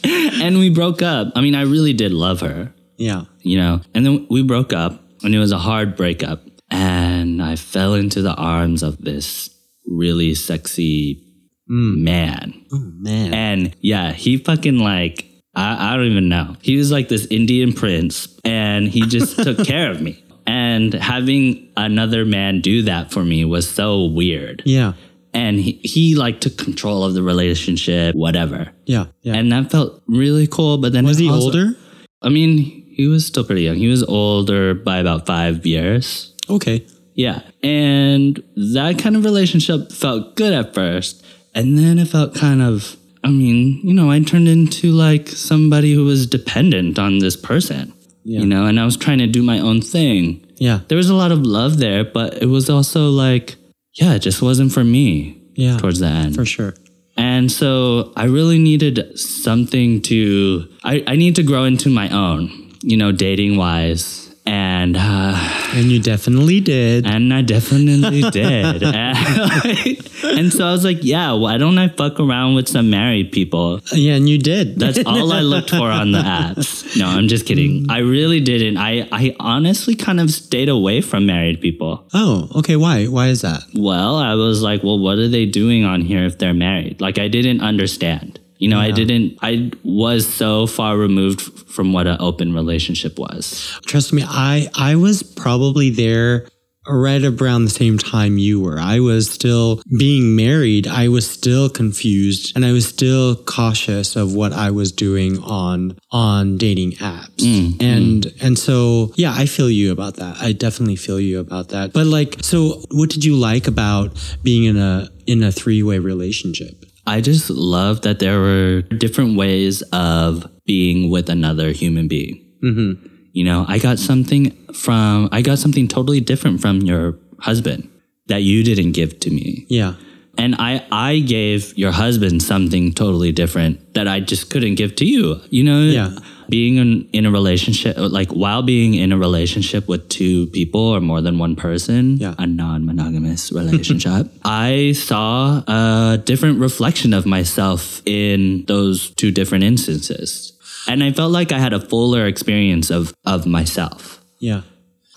and 0.42 0.58
we 0.58 0.70
broke 0.70 1.02
up. 1.02 1.32
I 1.34 1.40
mean, 1.40 1.54
I 1.54 1.62
really 1.62 1.92
did 1.92 2.12
love 2.12 2.40
her 2.40 2.72
Yeah. 2.96 3.24
you 3.42 3.58
know 3.58 3.80
and 3.94 4.06
then 4.06 4.26
we 4.30 4.42
broke 4.42 4.72
up 4.72 5.02
and 5.22 5.34
it 5.34 5.38
was 5.38 5.52
a 5.52 5.58
hard 5.58 5.96
breakup 5.96 6.40
and 6.70 7.42
i 7.42 7.56
fell 7.56 7.94
into 7.94 8.22
the 8.22 8.34
arms 8.34 8.82
of 8.82 8.96
this 8.98 9.50
really 9.86 10.34
sexy 10.34 11.22
man 11.68 12.54
Oh, 12.72 12.78
man. 13.00 13.34
and 13.34 13.76
yeah 13.80 14.12
he 14.12 14.38
fucking 14.38 14.78
like 14.78 15.26
I, 15.56 15.92
I 15.92 15.96
don't 15.96 16.06
even 16.06 16.28
know 16.28 16.56
he 16.60 16.76
was 16.76 16.92
like 16.92 17.08
this 17.08 17.26
indian 17.26 17.72
prince 17.72 18.28
and 18.44 18.86
he 18.88 19.00
just 19.06 19.36
took 19.42 19.64
care 19.66 19.90
of 19.90 20.00
me 20.00 20.22
and 20.46 20.92
having 20.94 21.68
another 21.76 22.24
man 22.24 22.60
do 22.60 22.82
that 22.82 23.10
for 23.10 23.24
me 23.24 23.44
was 23.44 23.68
so 23.68 24.04
weird 24.04 24.62
yeah. 24.64 24.92
and 25.34 25.58
he, 25.58 25.72
he 25.82 26.14
like 26.14 26.40
took 26.40 26.56
control 26.56 27.02
of 27.04 27.14
the 27.14 27.22
relationship 27.22 28.14
whatever 28.14 28.70
Yeah. 28.84 29.06
Yeah. 29.22 29.34
and 29.34 29.50
that 29.52 29.70
felt 29.72 30.02
really 30.06 30.46
cool 30.46 30.78
but 30.78 30.92
then 30.92 31.04
was 31.04 31.18
he 31.18 31.28
also- 31.28 31.46
older? 31.46 31.74
I 32.22 32.28
mean, 32.30 32.58
he 32.90 33.06
was 33.08 33.26
still 33.26 33.44
pretty 33.44 33.62
young. 33.62 33.76
He 33.76 33.88
was 33.88 34.02
older 34.02 34.74
by 34.74 34.96
about 34.98 35.26
five 35.26 35.64
years. 35.66 36.32
Okay. 36.48 36.84
Yeah. 37.14 37.42
And 37.62 38.42
that 38.56 38.98
kind 38.98 39.14
of 39.16 39.24
relationship 39.24 39.92
felt 39.92 40.34
good 40.34 40.52
at 40.54 40.74
first. 40.74 41.24
And 41.54 41.78
then 41.78 41.98
it 41.98 42.08
felt 42.08 42.34
kind 42.34 42.62
of, 42.62 42.96
I 43.26 43.30
mean, 43.30 43.80
you 43.82 43.92
know, 43.92 44.08
I 44.10 44.20
turned 44.20 44.46
into 44.46 44.92
like 44.92 45.28
somebody 45.28 45.92
who 45.94 46.04
was 46.04 46.28
dependent 46.28 46.96
on 46.96 47.18
this 47.18 47.36
person, 47.36 47.92
Yeah. 48.24 48.40
you 48.40 48.46
know, 48.46 48.66
and 48.66 48.78
I 48.78 48.84
was 48.84 48.96
trying 48.96 49.18
to 49.18 49.26
do 49.26 49.42
my 49.42 49.58
own 49.58 49.80
thing. 49.82 50.46
Yeah. 50.58 50.80
There 50.86 50.96
was 50.96 51.10
a 51.10 51.14
lot 51.14 51.32
of 51.32 51.40
love 51.44 51.78
there, 51.78 52.04
but 52.04 52.40
it 52.40 52.46
was 52.46 52.70
also 52.70 53.10
like, 53.10 53.56
yeah, 53.94 54.14
it 54.14 54.20
just 54.20 54.42
wasn't 54.42 54.70
for 54.72 54.84
me 54.84 55.38
Yeah. 55.56 55.76
towards 55.78 55.98
the 55.98 56.06
end. 56.06 56.36
For 56.36 56.44
sure. 56.44 56.74
And 57.16 57.50
so 57.50 58.12
I 58.16 58.26
really 58.26 58.58
needed 58.58 59.18
something 59.18 60.02
to, 60.02 60.68
I, 60.84 61.02
I 61.08 61.16
need 61.16 61.34
to 61.36 61.42
grow 61.42 61.64
into 61.64 61.88
my 61.90 62.08
own, 62.10 62.50
you 62.82 62.96
know, 62.96 63.10
dating 63.10 63.56
wise. 63.56 64.25
And, 64.48 64.96
uh, 64.96 65.34
And 65.74 65.90
you 65.90 65.98
definitely 66.00 66.60
did. 66.60 67.04
and 67.06 67.34
I 67.34 67.42
definitely 67.42 68.20
did. 68.30 68.82
And, 68.82 68.84
and 70.24 70.52
so 70.52 70.66
I 70.66 70.70
was 70.72 70.84
like, 70.84 70.98
yeah, 71.02 71.32
why 71.32 71.58
don't 71.58 71.78
I 71.78 71.88
fuck 71.88 72.20
around 72.20 72.54
with 72.54 72.68
some 72.68 72.88
married 72.88 73.32
people? 73.32 73.80
yeah. 73.92 74.14
And 74.14 74.28
you 74.28 74.38
did. 74.38 74.78
That's 74.78 74.98
all 75.04 75.32
I 75.32 75.40
looked 75.40 75.70
for 75.70 75.90
on 75.90 76.12
the 76.12 76.18
apps. 76.22 76.96
No, 76.96 77.06
I'm 77.08 77.26
just 77.28 77.44
kidding. 77.46 77.86
I 77.90 77.98
really 77.98 78.40
didn't. 78.40 78.76
I, 78.76 79.08
I 79.10 79.34
honestly 79.40 79.96
kind 79.96 80.20
of 80.20 80.30
stayed 80.30 80.68
away 80.68 81.00
from 81.00 81.26
married 81.26 81.60
people. 81.60 82.06
oh, 82.14 82.48
okay. 82.56 82.76
Why? 82.76 83.06
Why 83.06 83.28
is 83.28 83.40
that? 83.42 83.62
Well, 83.74 84.16
I 84.16 84.34
was 84.34 84.62
like, 84.62 84.82
well, 84.84 84.98
what 84.98 85.18
are 85.18 85.28
they 85.28 85.46
doing 85.46 85.84
on 85.84 86.02
here 86.02 86.24
if 86.24 86.38
they're 86.38 86.54
married? 86.54 87.00
Like, 87.00 87.18
I 87.18 87.26
didn't 87.28 87.60
understand. 87.62 88.38
You 88.58 88.68
know, 88.68 88.78
I 88.78 88.90
didn't, 88.90 89.38
I 89.42 89.70
was 89.84 90.26
so 90.26 90.66
far 90.66 90.96
removed 90.96 91.68
from 91.68 91.92
what 91.92 92.06
an 92.06 92.16
open 92.20 92.54
relationship 92.54 93.18
was. 93.18 93.78
Trust 93.86 94.12
me, 94.12 94.24
I 94.26 94.68
I 94.74 94.96
was 94.96 95.22
probably 95.22 95.90
there 95.90 96.46
right 96.88 97.24
around 97.24 97.64
the 97.64 97.70
same 97.70 97.98
time 97.98 98.38
you 98.38 98.60
were. 98.60 98.78
I 98.78 99.00
was 99.00 99.30
still 99.30 99.82
being 99.98 100.36
married. 100.36 100.86
I 100.86 101.08
was 101.08 101.28
still 101.28 101.68
confused 101.68 102.54
and 102.54 102.64
I 102.64 102.72
was 102.72 102.86
still 102.86 103.36
cautious 103.36 104.16
of 104.16 104.34
what 104.34 104.52
I 104.52 104.70
was 104.70 104.92
doing 104.92 105.42
on 105.42 105.98
on 106.10 106.56
dating 106.56 106.92
apps. 106.92 107.36
Mm, 107.36 107.72
mm. 107.72 107.82
and 107.82 108.26
and 108.40 108.58
so 108.58 109.12
yeah, 109.16 109.34
I 109.36 109.46
feel 109.46 109.70
you 109.70 109.92
about 109.92 110.16
that. 110.16 110.36
I 110.40 110.52
definitely 110.52 110.96
feel 110.96 111.20
you 111.20 111.40
about 111.40 111.70
that. 111.70 111.92
But 111.92 112.06
like 112.06 112.36
so 112.42 112.82
what 112.90 113.10
did 113.10 113.24
you 113.24 113.36
like 113.36 113.66
about 113.66 114.16
being 114.42 114.64
in 114.64 114.76
a 114.76 115.08
in 115.26 115.42
a 115.42 115.50
three-way 115.50 115.98
relationship? 115.98 116.84
I 117.06 117.20
just 117.20 117.50
love 117.50 118.02
that 118.02 118.18
there 118.18 118.40
were 118.40 118.82
different 118.82 119.36
ways 119.36 119.82
of 119.92 120.46
being 120.64 121.10
with 121.10 121.28
another 121.30 121.70
human 121.70 122.08
being. 122.08 122.44
Mm-hmm. 122.62 123.06
You 123.32 123.44
know, 123.44 123.64
I 123.68 123.78
got 123.78 123.98
something 123.98 124.50
from, 124.72 125.28
I 125.30 125.42
got 125.42 125.58
something 125.58 125.88
totally 125.88 126.20
different 126.20 126.60
from 126.60 126.80
your 126.80 127.18
husband 127.38 127.88
that 128.26 128.42
you 128.42 128.64
didn't 128.64 128.92
give 128.92 129.20
to 129.20 129.30
me. 129.30 129.66
Yeah. 129.68 129.94
And 130.38 130.54
I, 130.58 130.84
I 130.90 131.20
gave 131.20 131.76
your 131.78 131.92
husband 131.92 132.42
something 132.42 132.92
totally 132.92 133.32
different 133.32 133.94
that 133.94 134.08
I 134.08 134.20
just 134.20 134.50
couldn't 134.50 134.74
give 134.74 134.94
to 134.96 135.04
you. 135.06 135.40
You 135.50 135.64
know, 135.64 135.82
Yeah. 135.82 136.10
Being 136.48 136.76
in, 136.76 137.08
in 137.12 137.26
a 137.26 137.30
relationship, 137.30 137.96
like 137.98 138.30
while 138.30 138.62
being 138.62 138.94
in 138.94 139.12
a 139.12 139.18
relationship 139.18 139.88
with 139.88 140.08
two 140.08 140.46
people 140.48 140.80
or 140.80 141.00
more 141.00 141.20
than 141.20 141.38
one 141.38 141.56
person, 141.56 142.16
Yeah. 142.18 142.34
a 142.38 142.46
non 142.46 142.84
monogamous 142.86 143.52
relationship, 143.52 144.30
I 144.44 144.92
saw 144.92 145.62
a 145.66 146.18
different 146.18 146.60
reflection 146.60 147.12
of 147.14 147.26
myself 147.26 148.02
in 148.06 148.64
those 148.66 149.10
two 149.10 149.30
different 149.30 149.64
instances. 149.64 150.52
And 150.88 151.02
I 151.02 151.12
felt 151.12 151.32
like 151.32 151.50
I 151.52 151.58
had 151.58 151.72
a 151.72 151.80
fuller 151.80 152.26
experience 152.26 152.90
of, 152.90 153.12
of 153.24 153.46
myself. 153.46 154.22
Yeah. 154.38 154.62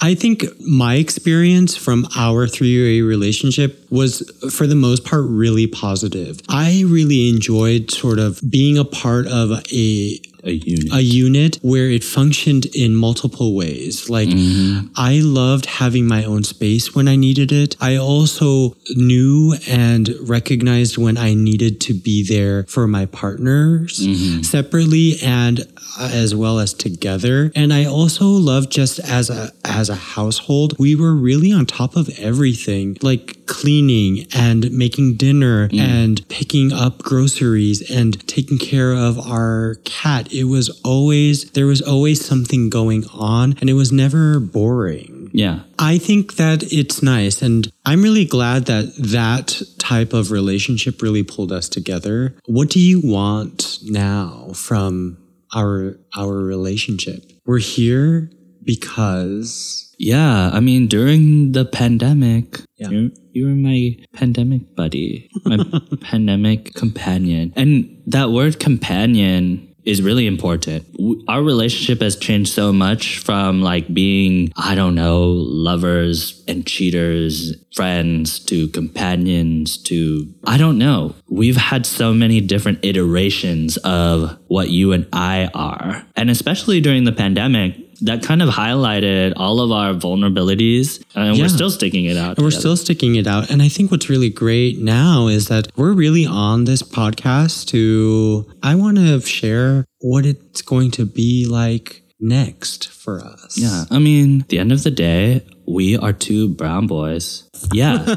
I 0.01 0.15
think 0.15 0.45
my 0.61 0.95
experience 0.95 1.75
from 1.75 2.07
our 2.15 2.47
three-way 2.47 3.01
relationship 3.01 3.85
was, 3.91 4.21
for 4.49 4.65
the 4.65 4.75
most 4.75 5.03
part, 5.03 5.25
really 5.27 5.67
positive. 5.67 6.39
I 6.47 6.85
really 6.87 7.27
enjoyed 7.29 7.91
sort 7.91 8.17
of 8.17 8.39
being 8.49 8.77
a 8.77 8.85
part 8.85 9.27
of 9.27 9.51
a 9.73 10.19
A 10.43 10.51
unit. 10.51 10.93
a 10.93 11.01
unit 11.01 11.55
where 11.61 11.89
it 11.89 12.03
functioned 12.03 12.65
in 12.67 12.95
multiple 12.95 13.55
ways. 13.55 14.09
Like 14.09 14.29
mm-hmm. 14.29 14.87
I 14.95 15.19
loved 15.21 15.65
having 15.65 16.07
my 16.07 16.23
own 16.23 16.43
space 16.43 16.95
when 16.95 17.07
I 17.07 17.15
needed 17.15 17.51
it. 17.51 17.75
I 17.79 17.97
also 17.97 18.75
knew 18.95 19.55
and 19.67 20.09
recognized 20.21 20.97
when 20.97 21.17
I 21.17 21.33
needed 21.33 21.81
to 21.81 21.93
be 21.93 22.23
there 22.23 22.63
for 22.63 22.87
my 22.87 23.05
partners 23.05 23.99
mm-hmm. 23.99 24.41
separately 24.41 25.15
and 25.23 25.61
uh, 25.99 26.09
as 26.13 26.35
well 26.35 26.59
as 26.59 26.73
together. 26.73 27.51
And 27.55 27.73
I 27.73 27.85
also 27.85 28.25
loved 28.27 28.71
just 28.71 28.99
as 28.99 29.29
a 29.29 29.51
as 29.65 29.89
a 29.89 29.95
household, 29.95 30.77
we 30.79 30.95
were 30.95 31.13
really 31.13 31.51
on 31.51 31.65
top 31.65 31.95
of 31.95 32.09
everything, 32.19 32.97
like 33.01 33.45
cleaning 33.45 34.27
and 34.33 34.71
making 34.71 35.15
dinner 35.15 35.67
mm. 35.69 35.79
and 35.79 36.27
picking 36.29 36.71
up 36.71 36.99
groceries 36.99 37.89
and 37.89 38.25
taking 38.27 38.57
care 38.57 38.93
of 38.93 39.19
our 39.19 39.75
cat. 39.83 40.28
It 40.31 40.45
was 40.45 40.69
always 40.83 41.51
there 41.51 41.65
was 41.65 41.81
always 41.81 42.23
something 42.23 42.69
going 42.69 43.05
on 43.13 43.55
and 43.61 43.69
it 43.69 43.73
was 43.73 43.91
never 43.91 44.39
boring. 44.39 45.29
yeah. 45.33 45.59
I 45.77 45.97
think 45.97 46.35
that 46.35 46.63
it's 46.73 47.01
nice 47.03 47.41
and 47.41 47.71
I'm 47.85 48.01
really 48.01 48.25
glad 48.25 48.65
that 48.65 48.93
that 48.97 49.61
type 49.77 50.13
of 50.13 50.31
relationship 50.31 51.01
really 51.01 51.23
pulled 51.23 51.51
us 51.51 51.69
together. 51.69 52.35
What 52.45 52.69
do 52.69 52.79
you 52.79 52.99
want 53.03 53.79
now 53.83 54.51
from 54.55 55.17
our 55.55 55.97
our 56.17 56.33
relationship? 56.37 57.23
We're 57.45 57.59
here 57.59 58.29
because 58.63 59.85
Yeah, 59.97 60.49
I 60.53 60.59
mean, 60.61 60.87
during 60.87 61.51
the 61.51 61.65
pandemic, 61.65 62.61
Yeah. 62.77 62.89
you, 62.89 63.11
you 63.33 63.47
were 63.47 63.55
my 63.55 63.97
pandemic 64.13 64.73
buddy, 64.75 65.29
my 65.43 65.57
pandemic 66.01 66.73
companion. 66.73 67.51
And 67.55 68.01
that 68.07 68.31
word 68.31 68.59
companion 68.59 69.68
is 69.85 70.01
really 70.01 70.27
important. 70.27 70.85
Our 71.27 71.41
relationship 71.41 72.01
has 72.01 72.15
changed 72.15 72.53
so 72.53 72.71
much 72.71 73.19
from 73.19 73.61
like 73.61 73.93
being, 73.93 74.51
I 74.55 74.75
don't 74.75 74.95
know, 74.95 75.23
lovers 75.23 76.43
and 76.47 76.65
cheaters, 76.65 77.55
friends 77.73 78.39
to 78.45 78.67
companions 78.69 79.77
to, 79.83 80.33
I 80.45 80.57
don't 80.57 80.77
know. 80.77 81.15
We've 81.29 81.57
had 81.57 81.85
so 81.85 82.13
many 82.13 82.41
different 82.41 82.79
iterations 82.83 83.77
of 83.77 84.37
what 84.47 84.69
you 84.69 84.91
and 84.91 85.07
I 85.13 85.49
are. 85.53 86.05
And 86.15 86.29
especially 86.29 86.81
during 86.81 87.05
the 87.05 87.11
pandemic, 87.11 87.88
that 88.01 88.23
kind 88.23 88.41
of 88.41 88.49
highlighted 88.49 89.33
all 89.37 89.59
of 89.59 89.71
our 89.71 89.93
vulnerabilities 89.93 91.01
and 91.15 91.35
Yeah. 91.35 91.43
we're 91.43 91.49
still 91.49 91.69
sticking 91.71 92.05
it 92.05 92.17
out. 92.17 92.37
And 92.37 92.45
we're 92.45 92.51
still 92.51 92.77
sticking 92.77 93.15
it 93.15 93.27
out. 93.27 93.49
And 93.49 93.61
I 93.61 93.69
think 93.69 93.91
what's 93.91 94.09
really 94.09 94.29
great 94.29 94.79
now 94.79 95.27
is 95.27 95.47
that 95.47 95.67
we're 95.75 95.93
really 95.93 96.25
on 96.25 96.65
this 96.65 96.81
podcast 96.81 97.67
to, 97.67 98.45
I 98.63 98.75
want 98.75 98.97
to 98.97 99.19
share 99.21 99.85
what 99.99 100.25
it's 100.25 100.61
going 100.61 100.91
to 100.91 101.05
be 101.05 101.45
like 101.45 102.03
next 102.19 102.89
for 102.89 103.19
us. 103.21 103.57
Yeah. 103.57 103.85
I 103.89 103.99
mean, 103.99 104.41
at 104.41 104.49
the 104.49 104.59
end 104.59 104.71
of 104.71 104.83
the 104.83 104.91
day, 104.91 105.41
we 105.67 105.97
are 105.97 106.13
two 106.13 106.49
brown 106.49 106.87
boys. 106.87 107.48
Yeah. 107.73 108.15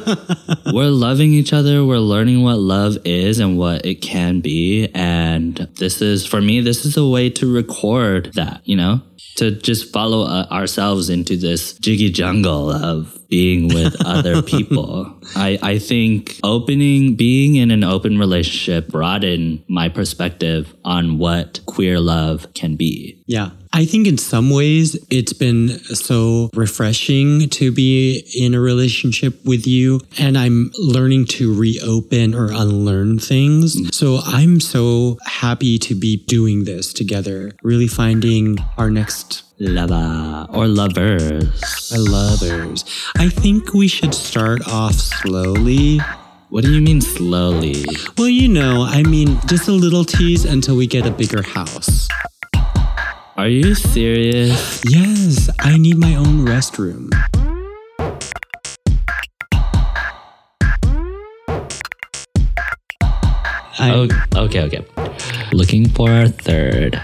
we're 0.72 0.90
loving 0.90 1.32
each 1.32 1.52
other. 1.52 1.84
We're 1.84 1.98
learning 1.98 2.42
what 2.42 2.58
love 2.58 2.98
is 3.04 3.38
and 3.38 3.58
what 3.58 3.84
it 3.86 3.96
can 3.96 4.40
be. 4.40 4.88
And 4.94 5.56
this 5.78 6.02
is, 6.02 6.26
for 6.26 6.40
me, 6.40 6.60
this 6.60 6.84
is 6.84 6.96
a 6.96 7.06
way 7.06 7.30
to 7.30 7.52
record 7.52 8.32
that, 8.34 8.60
you 8.64 8.76
know? 8.76 9.02
To 9.36 9.50
just 9.50 9.92
follow 9.92 10.26
uh, 10.26 10.46
ourselves 10.50 11.08
into 11.08 11.36
this 11.36 11.72
jiggy 11.74 12.10
jungle 12.10 12.70
of 12.70 13.18
being 13.28 13.68
with 13.68 13.96
other 14.04 14.42
people. 14.54 15.18
I, 15.34 15.58
I 15.62 15.78
think 15.78 16.38
opening, 16.44 17.16
being 17.16 17.56
in 17.56 17.70
an 17.70 17.82
open 17.82 18.18
relationship 18.18 18.88
broadened 18.88 19.64
my 19.68 19.88
perspective 19.88 20.74
on 20.84 21.16
what 21.16 21.60
queer 21.64 21.98
love 21.98 22.52
can 22.52 22.76
be. 22.76 23.22
Yeah. 23.26 23.52
I 23.72 23.86
think 23.86 24.06
in 24.06 24.18
some 24.18 24.50
ways 24.50 25.02
it's 25.10 25.32
been 25.32 25.70
so 25.78 26.50
refreshing 26.52 27.48
to 27.50 27.72
be 27.72 28.22
in 28.38 28.52
a 28.52 28.60
relationship 28.60 29.31
with 29.44 29.66
you 29.66 30.00
and 30.18 30.36
I'm 30.36 30.70
learning 30.78 31.26
to 31.26 31.54
reopen 31.54 32.34
or 32.34 32.50
unlearn 32.52 33.18
things. 33.18 33.76
Mm. 33.76 33.94
So 33.94 34.20
I'm 34.24 34.60
so 34.60 35.18
happy 35.26 35.78
to 35.78 35.94
be 35.94 36.18
doing 36.18 36.64
this 36.64 36.92
together, 36.92 37.52
really 37.62 37.88
finding 37.88 38.58
our 38.78 38.90
next 38.90 39.44
Lover 39.64 40.46
or 40.52 40.66
lovers. 40.66 41.92
lovers. 41.96 42.84
I 43.16 43.28
think 43.28 43.72
we 43.72 43.86
should 43.86 44.12
start 44.12 44.66
off 44.66 44.94
slowly. 44.94 46.00
What 46.48 46.64
do 46.64 46.74
you 46.74 46.82
mean 46.82 47.00
slowly? 47.00 47.84
Well, 48.18 48.28
you 48.28 48.48
know, 48.48 48.82
I 48.82 49.04
mean, 49.04 49.38
just 49.46 49.68
a 49.68 49.72
little 49.72 50.04
tease 50.04 50.44
until 50.44 50.76
we 50.76 50.88
get 50.88 51.06
a 51.06 51.12
bigger 51.12 51.42
house. 51.42 52.08
Are 53.36 53.48
you 53.48 53.74
serious? 53.74 54.82
Yes, 54.84 55.48
I 55.60 55.78
need 55.78 55.96
my 55.96 56.16
own 56.16 56.44
restroom. 56.44 57.08
I'm 63.82 64.08
Oh, 64.34 64.44
okay, 64.44 64.62
okay. 64.62 64.84
Looking 65.52 65.88
for 65.88 66.10
a 66.10 66.28
third. 66.28 67.00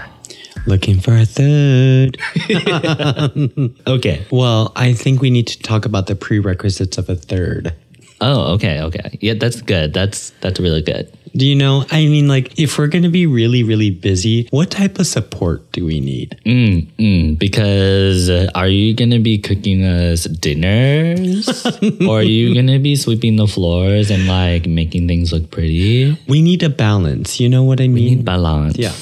looking 0.65 0.99
for 0.99 1.13
a 1.15 1.25
third. 1.25 2.17
Okay. 3.87 4.25
Well, 4.31 4.71
I 4.75 4.93
think 4.93 5.21
we 5.21 5.29
need 5.29 5.47
to 5.47 5.59
talk 5.59 5.85
about 5.85 6.07
the 6.07 6.15
prerequisites 6.15 6.97
of 6.97 7.09
a 7.09 7.15
third. 7.15 7.73
Oh, 8.21 8.53
okay, 8.55 8.81
okay. 8.81 9.17
Yeah, 9.21 9.35
that's 9.39 9.61
good. 9.61 9.93
That's 9.93 10.31
that's 10.41 10.59
really 10.59 10.81
good. 10.81 11.07
Do 11.37 11.45
you 11.45 11.55
know? 11.55 11.85
I 11.91 12.07
mean, 12.07 12.27
like, 12.27 12.57
if 12.59 12.77
we're 12.77 12.87
going 12.87 13.03
to 13.03 13.09
be 13.13 13.27
really, 13.27 13.61
really 13.63 13.91
busy, 13.91 14.47
what 14.49 14.71
type 14.71 14.97
of 14.99 15.05
support 15.05 15.71
do 15.71 15.85
we 15.85 15.99
need? 16.01 16.35
Mm, 16.43 16.87
mm, 16.97 17.37
because 17.39 18.29
uh, 18.29 18.49
are 18.55 18.67
you 18.67 18.95
gonna 18.95 19.19
be 19.19 19.37
cooking 19.37 19.83
us 19.85 20.23
dinners, 20.25 21.47
or 22.09 22.19
are 22.19 22.23
you 22.23 22.53
gonna 22.55 22.79
be 22.79 22.95
sweeping 22.95 23.35
the 23.37 23.45
floors 23.47 24.09
and 24.09 24.27
like 24.27 24.65
making 24.67 25.07
things 25.07 25.31
look 25.31 25.51
pretty? 25.51 26.17
We 26.27 26.41
need 26.41 26.63
a 26.63 26.69
balance. 26.69 27.39
You 27.39 27.47
know 27.47 27.63
what 27.63 27.79
I 27.79 27.83
We 27.83 27.89
mean? 27.89 28.05
need 28.17 28.25
balance. 28.25 28.75
Yeah. 28.77 28.93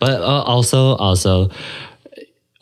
but 0.00 0.20
uh, 0.20 0.42
also 0.42 0.96
also. 0.96 1.48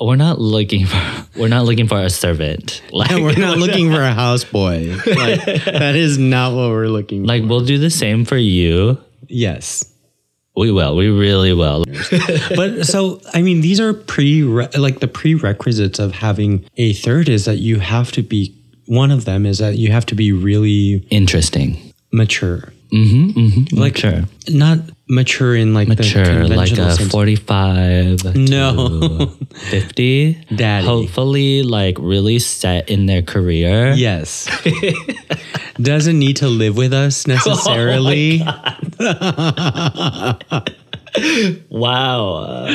We're 0.01 0.17
not 0.17 0.41
looking 0.41 0.87
for 0.87 1.01
we're 1.37 1.49
not 1.49 1.65
looking 1.67 1.87
for 1.87 1.99
a 2.01 2.11
servant. 2.11 2.83
Like 2.91 3.11
And 3.13 3.23
we're 3.23 3.37
not 3.39 3.59
looking 3.65 3.91
for 3.91 4.03
a 4.03 4.13
houseboy. 4.13 4.97
Like, 5.07 5.65
that 5.65 5.95
is 5.95 6.19
not 6.19 6.55
what 6.55 6.71
we're 6.71 6.87
looking 6.89 7.23
for. 7.23 7.29
like 7.29 7.43
we'll 7.45 7.65
do 7.65 7.79
the 7.79 7.91
same 7.91 8.25
for 8.25 8.37
you. 8.37 8.99
Yes. 9.29 9.85
We 10.57 10.73
will. 10.73 10.97
We 10.97 11.09
really 11.09 11.53
will. 11.53 11.85
But 12.57 12.85
so, 12.85 13.21
I 13.33 13.41
mean, 13.43 13.61
these 13.61 13.79
are 13.81 13.95
pre 13.95 14.43
like 14.43 15.01
the 15.01 15.09
prerequisites 15.09 15.99
of 15.99 16.13
having 16.13 16.67
a 16.77 16.93
third 16.93 17.29
is 17.29 17.45
that 17.45 17.59
you 17.59 17.79
have 17.79 18.11
to 18.13 18.23
be, 18.23 18.55
one 18.87 19.11
of 19.11 19.25
them 19.25 19.47
is 19.47 19.59
that 19.59 19.77
you 19.79 19.93
have 19.93 20.05
to 20.07 20.15
be 20.15 20.33
really 20.33 21.07
Interesting. 21.11 21.79
mature. 22.13 22.73
Mm-hmm. 22.93 23.39
mm-hmm. 23.39 23.77
Like, 23.77 23.95
mature. 23.95 24.25
Not 24.49 24.79
mature 25.11 25.57
in 25.57 25.75
like 25.75 25.89
Mature, 25.89 26.49
the 26.49 26.57
like 26.57 26.73
a 26.79 26.83
uh, 26.83 26.95
sense. 26.95 27.11
45 27.11 28.37
No. 28.37 29.01
to 29.01 29.27
50. 29.71 30.35
Daddy. 30.55 30.87
Hopefully, 30.87 31.63
like 31.63 31.97
really 31.99 32.39
set 32.39 32.89
in 32.89 33.07
their 33.07 33.23
career. 33.23 33.93
Yes. 33.93 34.49
Doesn't 35.77 36.19
need 36.19 36.37
to 36.37 36.49
live 36.49 36.77
with 36.77 36.93
us 36.93 37.27
oh 37.27 37.33
necessarily. 37.35 38.43
Wow. 41.69 42.67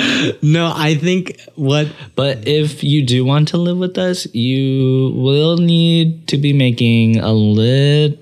no, 0.41 0.74
I 0.76 0.95
think 1.00 1.39
what 1.56 1.88
But 2.15 2.48
if 2.48 2.84
you 2.84 3.06
do 3.06 3.24
want 3.24 3.48
to 3.50 3.58
live 3.58 3.78
with 3.78 3.98
us, 3.98 4.26
you 4.34 5.13
will 5.15 5.58
need 5.58 6.28
to 6.28 6.38
be 6.38 6.52
making 6.52 7.17
a 7.17 7.32
little 7.32 8.17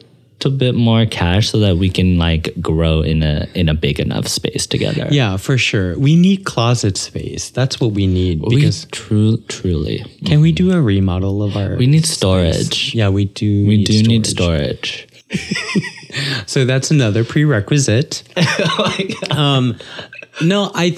bit 0.50 0.76
more 0.76 1.06
cash 1.06 1.50
so 1.50 1.60
that 1.60 1.78
we 1.78 1.90
can 1.90 2.18
like 2.18 2.54
grow 2.62 3.02
in 3.02 3.24
a 3.24 3.48
in 3.54 3.70
a 3.70 3.74
big 3.74 4.00
enough 4.00 4.28
space 4.28 4.68
together. 4.68 5.08
Yeah, 5.12 5.38
for 5.38 5.58
sure. 5.58 5.98
We 5.98 6.16
need 6.16 6.46
closet 6.46 6.98
space. 6.98 7.50
That's 7.50 7.80
what 7.80 7.92
we 7.92 8.08
need 8.08 8.42
We 8.42 8.56
because 8.56 8.86
true 8.92 9.38
truly. 9.48 10.06
can 10.26 10.42
we 10.42 10.52
do 10.52 10.72
a 10.72 10.82
remodel 10.82 11.44
of 11.44 11.56
our 11.56 11.76
We 11.76 11.88
need 11.88 12.06
storage. 12.06 12.94
Yeah, 12.96 13.10
we 13.10 13.26
do 13.26 13.68
We 13.68 13.84
do 13.84 14.04
need 14.04 14.26
storage. 14.26 15.08
So 16.46 16.66
that's 16.66 16.92
another 16.92 17.24
prerequisite. 17.24 18.24
um, 19.32 19.78
no, 20.42 20.72
I 20.74 20.98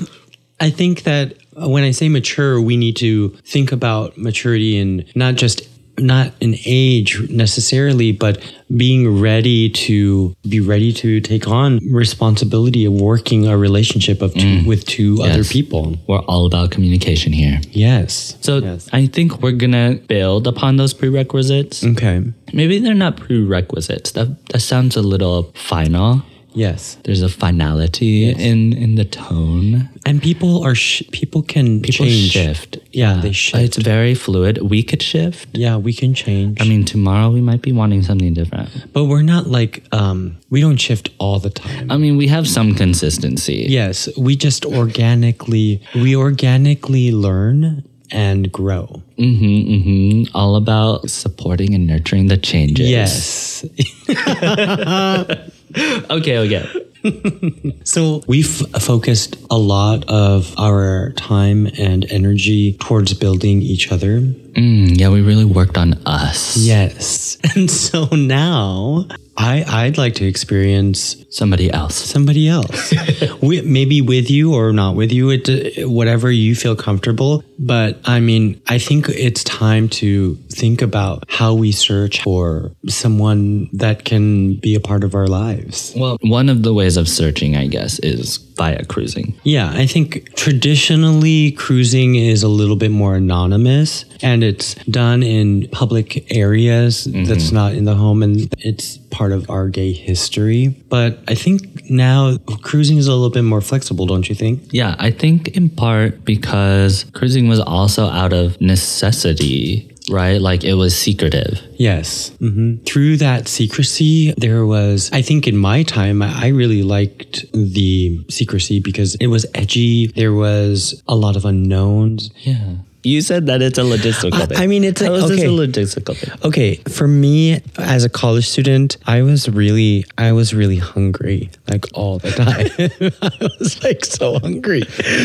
I 0.59 0.69
think 0.69 1.03
that 1.03 1.37
when 1.53 1.83
I 1.83 1.91
say 1.91 2.09
mature, 2.09 2.59
we 2.59 2.77
need 2.77 2.97
to 2.97 3.29
think 3.45 3.71
about 3.71 4.17
maturity 4.17 4.77
in 4.77 5.05
not 5.15 5.35
just 5.35 5.61
not 5.97 6.33
an 6.41 6.55
age 6.65 7.29
necessarily, 7.29 8.11
but 8.11 8.41
being 8.75 9.21
ready 9.21 9.69
to 9.69 10.35
be 10.47 10.59
ready 10.59 10.91
to 10.91 11.21
take 11.21 11.47
on 11.47 11.79
responsibility 11.91 12.85
of 12.85 12.93
working 12.93 13.47
a 13.47 13.57
relationship 13.57 14.21
of 14.21 14.33
two, 14.33 14.39
mm. 14.39 14.65
with 14.65 14.85
two 14.85 15.21
other 15.21 15.43
people. 15.43 15.95
We're 16.07 16.19
all 16.19 16.45
about 16.45 16.71
communication 16.71 17.31
here. 17.33 17.59
Yes. 17.71 18.37
So 18.41 18.57
Yes. 18.59 18.89
I 18.91 19.07
think 19.07 19.41
we're 19.41 19.51
gonna 19.51 19.99
build 20.07 20.47
upon 20.47 20.77
those 20.77 20.93
prerequisites. 20.93 21.83
okay. 21.83 22.23
Maybe 22.53 22.79
they're 22.79 22.93
not 22.93 23.17
prerequisites. 23.17 24.11
That 24.11 24.45
that 24.47 24.59
sounds 24.61 24.95
a 24.95 25.01
little 25.01 25.51
final. 25.53 26.23
Yes. 26.55 26.97
There's 27.03 27.21
a 27.21 27.29
finality 27.29 28.29
in 28.29 28.73
in 28.73 28.95
the 28.95 29.03
tone. 29.05 29.89
And 30.05 30.21
people 30.21 30.63
are 30.63 30.73
sh- 30.75 31.03
people 31.11 31.41
can 31.43 31.81
People 31.81 32.05
change. 32.05 32.31
shift. 32.31 32.77
Yeah, 32.91 33.19
they 33.21 33.33
shift. 33.33 33.63
It's 33.63 33.77
very 33.77 34.15
fluid. 34.15 34.57
We 34.61 34.81
could 34.81 35.01
shift. 35.03 35.49
Yeah, 35.53 35.75
we 35.77 35.91
can 35.93 36.13
change. 36.13 36.61
I 36.61 36.65
mean, 36.65 36.85
tomorrow 36.85 37.29
we 37.29 37.41
might 37.41 37.61
be 37.61 37.71
wanting 37.73 38.03
something 38.03 38.33
different. 38.33 38.69
but 38.93 39.05
we're 39.05 39.21
not 39.35 39.47
like 39.47 39.83
um 39.91 40.37
we 40.49 40.61
don't 40.61 40.77
shift 40.79 41.09
all 41.19 41.39
the 41.39 41.49
time. 41.49 41.91
I 41.91 41.97
mean, 41.97 42.15
we 42.17 42.27
have 42.27 42.47
some 42.47 42.73
consistency. 42.73 43.65
yes, 43.69 44.07
we 44.17 44.35
just 44.35 44.65
organically 44.65 45.81
we 45.93 46.15
organically 46.15 47.11
learn 47.11 47.83
and 48.11 48.51
grow. 48.51 49.01
Mm-hmm, 49.17 49.73
mm-hmm. 49.73 50.37
All 50.37 50.55
about 50.55 51.09
supporting 51.09 51.73
and 51.75 51.87
nurturing 51.87 52.27
the 52.27 52.37
changes. 52.37 52.87
Yes. 52.87 53.65
Okay, 55.77 56.37
okay. 56.39 56.81
So 57.83 58.23
we've 58.27 58.47
focused 58.81 59.37
a 59.51 59.57
lot 59.57 60.09
of 60.09 60.55
our 60.57 61.11
time 61.11 61.67
and 61.77 62.03
energy 62.11 62.73
towards 62.79 63.13
building 63.13 63.61
each 63.61 63.91
other. 63.91 64.21
Mm, 64.55 64.97
yeah, 64.97 65.09
we 65.09 65.21
really 65.21 65.45
worked 65.45 65.77
on 65.77 65.93
us. 66.05 66.57
Yes. 66.57 67.37
And 67.55 67.69
so 67.71 68.07
now 68.11 69.05
I 69.37 69.63
I'd 69.67 69.97
like 69.97 70.15
to 70.15 70.25
experience 70.25 71.15
Somebody 71.29 71.71
else. 71.71 71.95
somebody 71.95 72.47
else. 72.47 72.93
we, 73.41 73.61
maybe 73.61 74.01
with 74.01 74.31
you 74.31 74.53
or 74.53 74.71
not 74.71 74.95
with 74.95 75.11
you, 75.11 75.29
it, 75.31 75.87
whatever 75.87 76.31
you 76.31 76.55
feel 76.55 76.75
comfortable. 76.75 77.43
But 77.59 77.99
I 78.05 78.19
mean, 78.21 78.61
I 78.67 78.77
think 78.79 79.09
it's 79.09 79.43
time 79.43 79.89
to 80.01 80.35
think 80.49 80.81
about 80.81 81.23
how 81.29 81.53
we 81.53 81.71
search 81.73 82.21
for 82.23 82.71
someone 82.87 83.69
that 83.73 84.05
can 84.05 84.55
be 84.55 84.75
a 84.75 84.79
part 84.79 85.03
of 85.03 85.13
our 85.13 85.27
lives. 85.27 85.93
Well, 85.95 86.17
one 86.21 86.47
of 86.49 86.63
the 86.63 86.73
ways 86.73 86.95
of 86.97 87.07
searching, 87.09 87.55
I 87.57 87.67
guess, 87.67 87.99
is 87.99 88.37
via 88.55 88.83
cruising. 88.85 89.37
Yeah, 89.43 89.71
I 89.73 89.85
think 89.85 90.35
traditionally 90.35 91.51
cruising 91.51 92.15
is 92.15 92.43
a 92.43 92.47
little 92.47 92.75
bit 92.75 92.91
more 92.91 93.15
anonymous 93.15 94.05
and 94.21 94.43
it's 94.43 94.75
done 94.85 95.23
in 95.23 95.67
public 95.69 96.31
areas 96.33 97.07
mm-hmm. 97.07 97.25
that's 97.25 97.51
not 97.51 97.73
in 97.73 97.85
the 97.85 97.95
home 97.95 98.23
and 98.23 98.53
it's 98.59 98.97
part 99.11 99.31
of 99.31 99.49
our 99.49 99.67
gay 99.67 99.91
history. 99.91 100.67
But 100.89 101.19
I 101.27 101.35
think 101.35 101.89
now 101.89 102.37
cruising 102.63 102.97
is 102.97 103.07
a 103.07 103.13
little 103.13 103.29
bit 103.29 103.43
more 103.43 103.61
flexible, 103.61 104.05
don't 104.05 104.27
you 104.29 104.35
think? 104.35 104.61
Yeah, 104.71 104.95
I 104.99 105.11
think 105.11 105.49
in 105.49 105.69
part 105.69 106.23
because 106.25 107.05
cruising 107.13 107.47
was 107.47 107.59
also 107.59 108.07
out 108.07 108.33
of 108.33 108.59
necessity, 108.61 109.94
right? 110.09 110.41
Like 110.41 110.63
it 110.63 110.75
was 110.75 110.95
secretive. 110.97 111.61
Yes. 111.77 112.29
hmm 112.39 112.77
Through 112.85 113.17
that 113.17 113.47
secrecy, 113.47 114.33
there 114.37 114.65
was, 114.65 115.09
I 115.11 115.21
think 115.21 115.47
in 115.47 115.57
my 115.57 115.83
time, 115.83 116.21
I 116.21 116.47
really 116.47 116.83
liked 116.83 117.45
the 117.53 118.23
secrecy 118.29 118.79
because 118.79 119.15
it 119.15 119.27
was 119.27 119.45
edgy. 119.53 120.07
There 120.07 120.33
was 120.33 121.01
a 121.07 121.15
lot 121.15 121.35
of 121.35 121.45
unknowns. 121.45 122.31
Yeah. 122.37 122.75
You 123.05 123.21
said 123.21 123.45
that 123.45 123.61
it's 123.61 123.77
a 123.77 123.83
logistical 123.83 124.47
thing. 124.47 124.57
I 124.57 124.67
mean, 124.67 124.83
it's 124.83 125.01
a- 125.01 125.05
How 125.05 125.13
is 125.13 125.29
this 125.29 125.39
okay. 125.39 125.47
a 125.47 125.51
logistical 125.51 126.15
thing? 126.17 126.33
Okay, 126.43 126.75
for 126.89 127.07
me 127.07 127.61
as 127.77 128.03
a 128.03 128.09
college 128.09 128.47
student, 128.49 128.97
I 129.05 129.21
was 129.21 129.47
really 129.47 130.05
I 130.17 130.31
was 130.31 130.53
really 130.53 130.77
hungry 130.77 131.51
like 131.69 131.85
all 131.93 132.17
the 132.19 132.31
time. 132.31 132.67
I 133.21 133.31
was 133.59 133.83
like 133.83 134.03
so 134.03 134.39
hungry. 134.39 134.81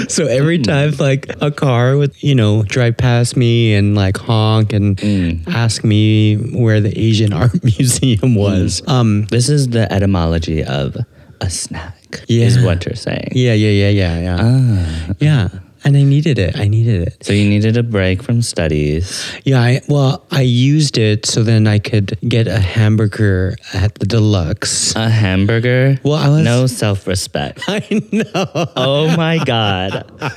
So 0.08 0.26
every 0.26 0.58
time 0.58 0.92
like 0.98 1.26
a 1.40 1.50
car 1.50 1.96
would, 1.96 2.12
you 2.22 2.34
know, 2.34 2.62
drive 2.64 2.96
past 2.98 3.36
me 3.36 3.74
and 3.74 3.94
like 3.94 4.16
honk 4.18 4.72
and 4.72 5.00
ask 5.48 5.82
me 5.82 6.36
where 6.36 6.80
the 6.80 6.92
Asian 6.98 7.32
Art 7.40 7.62
Museum 7.64 8.34
was. 8.34 8.82
Um 8.86 9.24
This 9.30 9.48
is 9.48 9.68
the 9.68 9.90
etymology 9.92 10.62
of 10.62 10.96
a 11.40 11.48
snack, 11.48 12.20
Yeah. 12.28 12.44
is 12.46 12.60
what 12.62 12.84
you're 12.84 12.94
saying. 13.08 13.32
yeah, 13.32 13.54
yeah, 13.54 13.70
yeah, 13.70 13.88
yeah, 13.88 14.20
yeah. 14.20 14.36
Ah. 14.38 15.14
Yeah. 15.20 15.48
And 15.84 15.96
I 15.96 16.02
needed 16.02 16.38
it. 16.38 16.58
I 16.58 16.68
needed 16.68 17.08
it. 17.08 17.24
So 17.24 17.32
you 17.32 17.48
needed 17.48 17.76
a 17.76 17.82
break 17.82 18.22
from 18.22 18.42
studies. 18.42 19.24
Yeah, 19.44 19.60
I, 19.60 19.80
well, 19.88 20.24
I 20.30 20.42
used 20.42 20.98
it 20.98 21.24
so 21.26 21.42
then 21.42 21.66
I 21.66 21.78
could 21.78 22.18
get 22.28 22.46
a 22.46 22.58
hamburger 22.60 23.56
at 23.72 23.94
the 23.96 24.04
deluxe. 24.06 24.94
A 24.94 25.08
hamburger? 25.08 25.98
Well, 26.04 26.14
I 26.20 26.28
was- 26.28 26.44
no 26.44 26.66
self-respect. 26.66 27.62
I 27.68 27.80
know. 28.12 28.46
oh 28.76 29.16
my 29.16 29.38
god. 29.44 30.04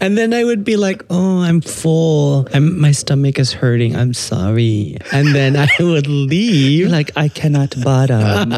And 0.00 0.16
then 0.16 0.32
I 0.32 0.44
would 0.44 0.62
be 0.62 0.76
like, 0.76 1.02
"Oh, 1.10 1.42
I'm 1.42 1.60
full. 1.60 2.46
I'm, 2.54 2.78
my 2.80 2.92
stomach 2.92 3.36
is 3.40 3.52
hurting. 3.52 3.96
I'm 3.96 4.14
sorry." 4.14 4.96
And 5.12 5.34
then 5.34 5.56
I 5.56 5.66
would 5.80 6.06
leave. 6.06 6.88
like 6.88 7.10
I 7.16 7.26
cannot 7.28 7.74
bottom. 7.82 8.52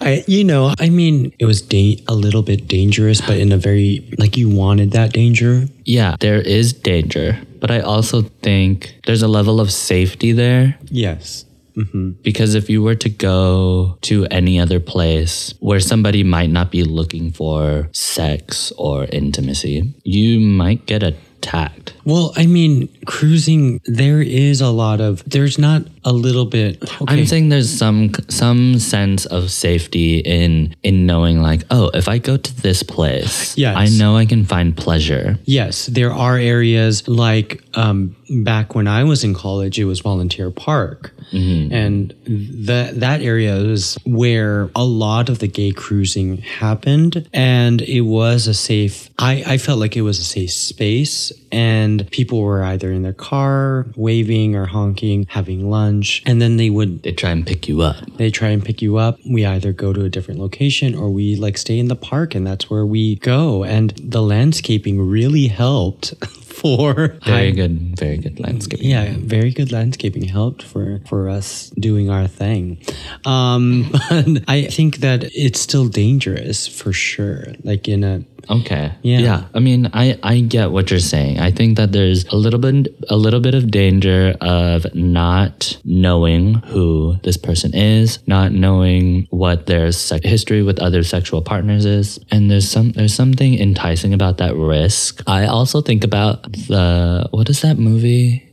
I, 0.00 0.22
you 0.26 0.44
know, 0.44 0.74
I 0.78 0.90
mean, 0.90 1.32
it 1.38 1.46
was 1.46 1.62
da- 1.62 1.96
a 2.08 2.14
little 2.14 2.42
bit 2.42 2.68
dangerous, 2.68 3.22
but 3.22 3.38
in 3.38 3.52
a 3.52 3.56
very 3.56 4.04
like 4.18 4.36
you 4.36 4.49
wanted 4.56 4.90
that 4.92 5.12
danger. 5.12 5.66
yeah, 5.84 6.16
there 6.20 6.40
is 6.40 6.72
danger, 6.72 7.38
but 7.60 7.70
I 7.70 7.80
also 7.80 8.22
think 8.42 8.94
there's 9.06 9.22
a 9.22 9.28
level 9.28 9.60
of 9.60 9.70
safety 9.72 10.32
there 10.32 10.78
Yes. 10.90 11.44
Mm-hmm. 11.76 12.10
because 12.22 12.54
if 12.56 12.68
you 12.68 12.82
were 12.82 12.96
to 12.96 13.08
go 13.08 13.96
to 14.02 14.26
any 14.30 14.58
other 14.58 14.80
place 14.80 15.54
where 15.60 15.78
somebody 15.80 16.24
might 16.24 16.50
not 16.50 16.70
be 16.72 16.82
looking 16.82 17.30
for 17.30 17.88
sex 17.92 18.72
or 18.76 19.04
intimacy, 19.12 19.94
you 20.02 20.40
might 20.40 20.84
get 20.86 21.02
attacked. 21.40 21.94
Well, 22.04 22.32
I 22.36 22.46
mean, 22.46 22.88
cruising. 23.06 23.80
There 23.84 24.20
is 24.22 24.60
a 24.60 24.70
lot 24.70 25.00
of. 25.00 25.22
There's 25.28 25.58
not 25.58 25.82
a 26.04 26.12
little 26.12 26.44
bit. 26.46 26.82
Okay. 26.82 27.04
I'm 27.08 27.26
saying 27.26 27.48
there's 27.48 27.70
some 27.70 28.12
some 28.28 28.78
sense 28.78 29.26
of 29.26 29.50
safety 29.50 30.18
in 30.18 30.74
in 30.82 31.06
knowing 31.06 31.40
like, 31.42 31.62
oh, 31.70 31.90
if 31.94 32.08
I 32.08 32.18
go 32.18 32.36
to 32.36 32.62
this 32.62 32.82
place, 32.82 33.56
Yes. 33.56 33.76
I 33.76 33.86
know 33.98 34.16
I 34.16 34.26
can 34.26 34.44
find 34.44 34.76
pleasure. 34.76 35.38
Yes, 35.44 35.86
there 35.86 36.12
are 36.12 36.36
areas 36.36 37.06
like 37.08 37.62
um, 37.74 38.16
back 38.44 38.74
when 38.74 38.86
I 38.88 39.04
was 39.04 39.24
in 39.24 39.34
college, 39.34 39.78
it 39.78 39.84
was 39.84 40.00
Volunteer 40.00 40.50
Park. 40.50 41.12
And 41.32 42.12
that 42.26 42.98
that 42.98 43.20
area 43.22 43.54
is 43.54 43.96
where 44.04 44.68
a 44.74 44.84
lot 44.84 45.28
of 45.28 45.38
the 45.38 45.46
gay 45.46 45.70
cruising 45.70 46.38
happened. 46.38 47.28
And 47.32 47.80
it 47.82 48.00
was 48.00 48.48
a 48.48 48.54
safe, 48.54 49.09
I, 49.20 49.44
I 49.46 49.58
felt 49.58 49.78
like 49.78 49.96
it 49.96 50.02
was 50.02 50.18
a 50.18 50.24
safe 50.24 50.50
space. 50.50 51.32
And 51.52 52.08
people 52.10 52.40
were 52.42 52.62
either 52.62 52.92
in 52.92 53.02
their 53.02 53.12
car, 53.12 53.86
waving 53.96 54.54
or 54.54 54.66
honking, 54.66 55.26
having 55.28 55.68
lunch. 55.68 56.22
And 56.24 56.40
then 56.40 56.56
they 56.56 56.70
would 56.70 57.02
They 57.02 57.12
try 57.12 57.30
and 57.30 57.46
pick 57.46 57.68
you 57.68 57.82
up. 57.82 57.96
they 58.16 58.30
try 58.30 58.48
and 58.48 58.64
pick 58.64 58.80
you 58.80 58.96
up. 58.98 59.18
We 59.28 59.44
either 59.44 59.72
go 59.72 59.92
to 59.92 60.04
a 60.04 60.08
different 60.08 60.38
location 60.40 60.94
or 60.94 61.10
we 61.10 61.36
like 61.36 61.58
stay 61.58 61.78
in 61.78 61.88
the 61.88 61.96
park 61.96 62.34
and 62.36 62.46
that's 62.46 62.70
where 62.70 62.86
we 62.86 63.16
go. 63.16 63.64
And 63.64 63.90
the 64.02 64.22
landscaping 64.22 65.00
really 65.00 65.48
helped 65.48 66.14
for 66.60 67.16
Very 67.24 67.52
good, 67.52 67.98
very 67.98 68.18
good 68.18 68.38
landscaping 68.38 68.88
yeah, 68.88 69.14
very 69.18 69.50
good 69.50 69.72
landscaping 69.72 70.24
helped 70.24 70.62
for 70.62 71.00
for 71.08 71.28
us 71.28 71.70
doing 71.70 72.10
our 72.10 72.26
thing. 72.28 72.78
Um, 73.24 73.90
but 74.10 74.44
I 74.46 74.64
think 74.64 74.98
that 74.98 75.24
it's 75.34 75.58
still 75.58 75.88
dangerous 75.88 76.66
for 76.68 76.92
sure. 76.92 77.44
Like 77.64 77.88
in 77.88 78.04
a 78.04 78.22
Okay. 78.48 78.92
Yeah. 79.02 79.09
Yeah. 79.18 79.44
I 79.52 79.58
mean, 79.58 79.90
I 79.92 80.16
I 80.22 80.38
get 80.40 80.70
what 80.70 80.90
you're 80.90 81.00
saying. 81.00 81.40
I 81.40 81.50
think 81.50 81.76
that 81.76 81.90
there's 81.90 82.24
a 82.26 82.36
little 82.36 82.60
bit 82.60 82.94
a 83.08 83.16
little 83.16 83.40
bit 83.40 83.54
of 83.54 83.70
danger 83.72 84.36
of 84.40 84.86
not 84.94 85.76
knowing 85.84 86.54
who 86.70 87.16
this 87.24 87.36
person 87.36 87.74
is, 87.74 88.20
not 88.28 88.52
knowing 88.52 89.26
what 89.30 89.66
their 89.66 89.90
sec- 89.90 90.22
history 90.22 90.62
with 90.62 90.78
other 90.78 91.02
sexual 91.02 91.42
partners 91.42 91.84
is, 91.84 92.18
and 92.30 92.48
there's 92.50 92.68
some 92.70 92.92
there's 92.92 93.14
something 93.14 93.58
enticing 93.58 94.14
about 94.14 94.38
that 94.38 94.54
risk. 94.54 95.22
I 95.26 95.46
also 95.46 95.80
think 95.80 96.04
about 96.04 96.44
the 96.68 97.26
what 97.32 97.48
is 97.50 97.62
that 97.62 97.76
movie? 97.78 98.46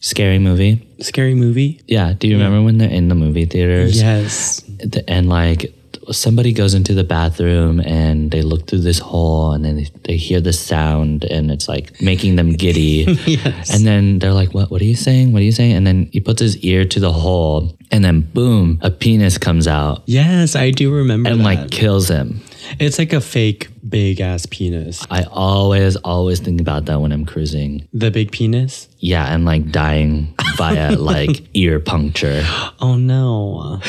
Scary 0.00 0.38
movie. 0.38 0.86
scary 1.00 1.34
movie. 1.34 1.80
Yeah. 1.86 2.12
Do 2.12 2.28
you 2.28 2.34
remember 2.36 2.60
when 2.62 2.76
they're 2.76 2.90
in 2.90 3.08
the 3.08 3.14
movie 3.14 3.46
theaters? 3.46 3.96
Yes. 4.00 4.60
the- 4.78 5.04
and 5.08 5.28
like 5.30 5.72
somebody 6.12 6.52
goes 6.52 6.74
into 6.74 6.94
the 6.94 7.04
bathroom 7.04 7.80
and 7.80 8.30
they 8.30 8.42
look 8.42 8.66
through 8.66 8.80
this 8.80 8.98
hole 8.98 9.52
and 9.52 9.64
then 9.64 9.76
they, 9.76 9.88
they 10.04 10.16
hear 10.16 10.40
the 10.40 10.52
sound 10.52 11.24
and 11.24 11.50
it's 11.50 11.68
like 11.68 12.00
making 12.00 12.36
them 12.36 12.52
giddy 12.52 13.04
Yes. 13.26 13.74
and 13.74 13.86
then 13.86 14.18
they're 14.18 14.32
like 14.32 14.52
what 14.54 14.70
what 14.70 14.80
are 14.82 14.84
you 14.86 14.96
saying 14.96 15.32
what 15.32 15.40
are 15.40 15.44
you 15.44 15.52
saying 15.52 15.72
and 15.72 15.86
then 15.86 16.08
he 16.12 16.20
puts 16.20 16.40
his 16.40 16.56
ear 16.58 16.84
to 16.84 17.00
the 17.00 17.12
hole 17.12 17.76
and 17.90 18.04
then 18.04 18.20
boom 18.20 18.78
a 18.82 18.90
penis 18.90 19.38
comes 19.38 19.66
out 19.68 20.02
Yes, 20.06 20.54
I 20.56 20.70
do 20.70 20.92
remember 20.94 21.30
and 21.30 21.40
that. 21.40 21.44
like 21.44 21.70
kills 21.70 22.08
him 22.08 22.40
It's 22.80 22.98
like 22.98 23.12
a 23.12 23.20
fake 23.20 23.68
big 23.86 24.20
ass 24.22 24.46
penis. 24.46 25.06
I 25.10 25.24
always, 25.30 25.96
always 25.96 26.40
think 26.40 26.60
about 26.62 26.86
that 26.86 26.98
when 27.02 27.12
I'm 27.12 27.26
cruising. 27.26 27.86
The 27.92 28.10
big 28.10 28.32
penis? 28.32 28.88
Yeah, 28.98 29.26
and 29.32 29.44
like 29.44 29.70
dying 29.70 30.34
via 30.56 30.96
like 30.96 31.42
ear 31.54 31.78
puncture. 31.78 32.42
Oh 32.80 32.96
no. 32.96 33.80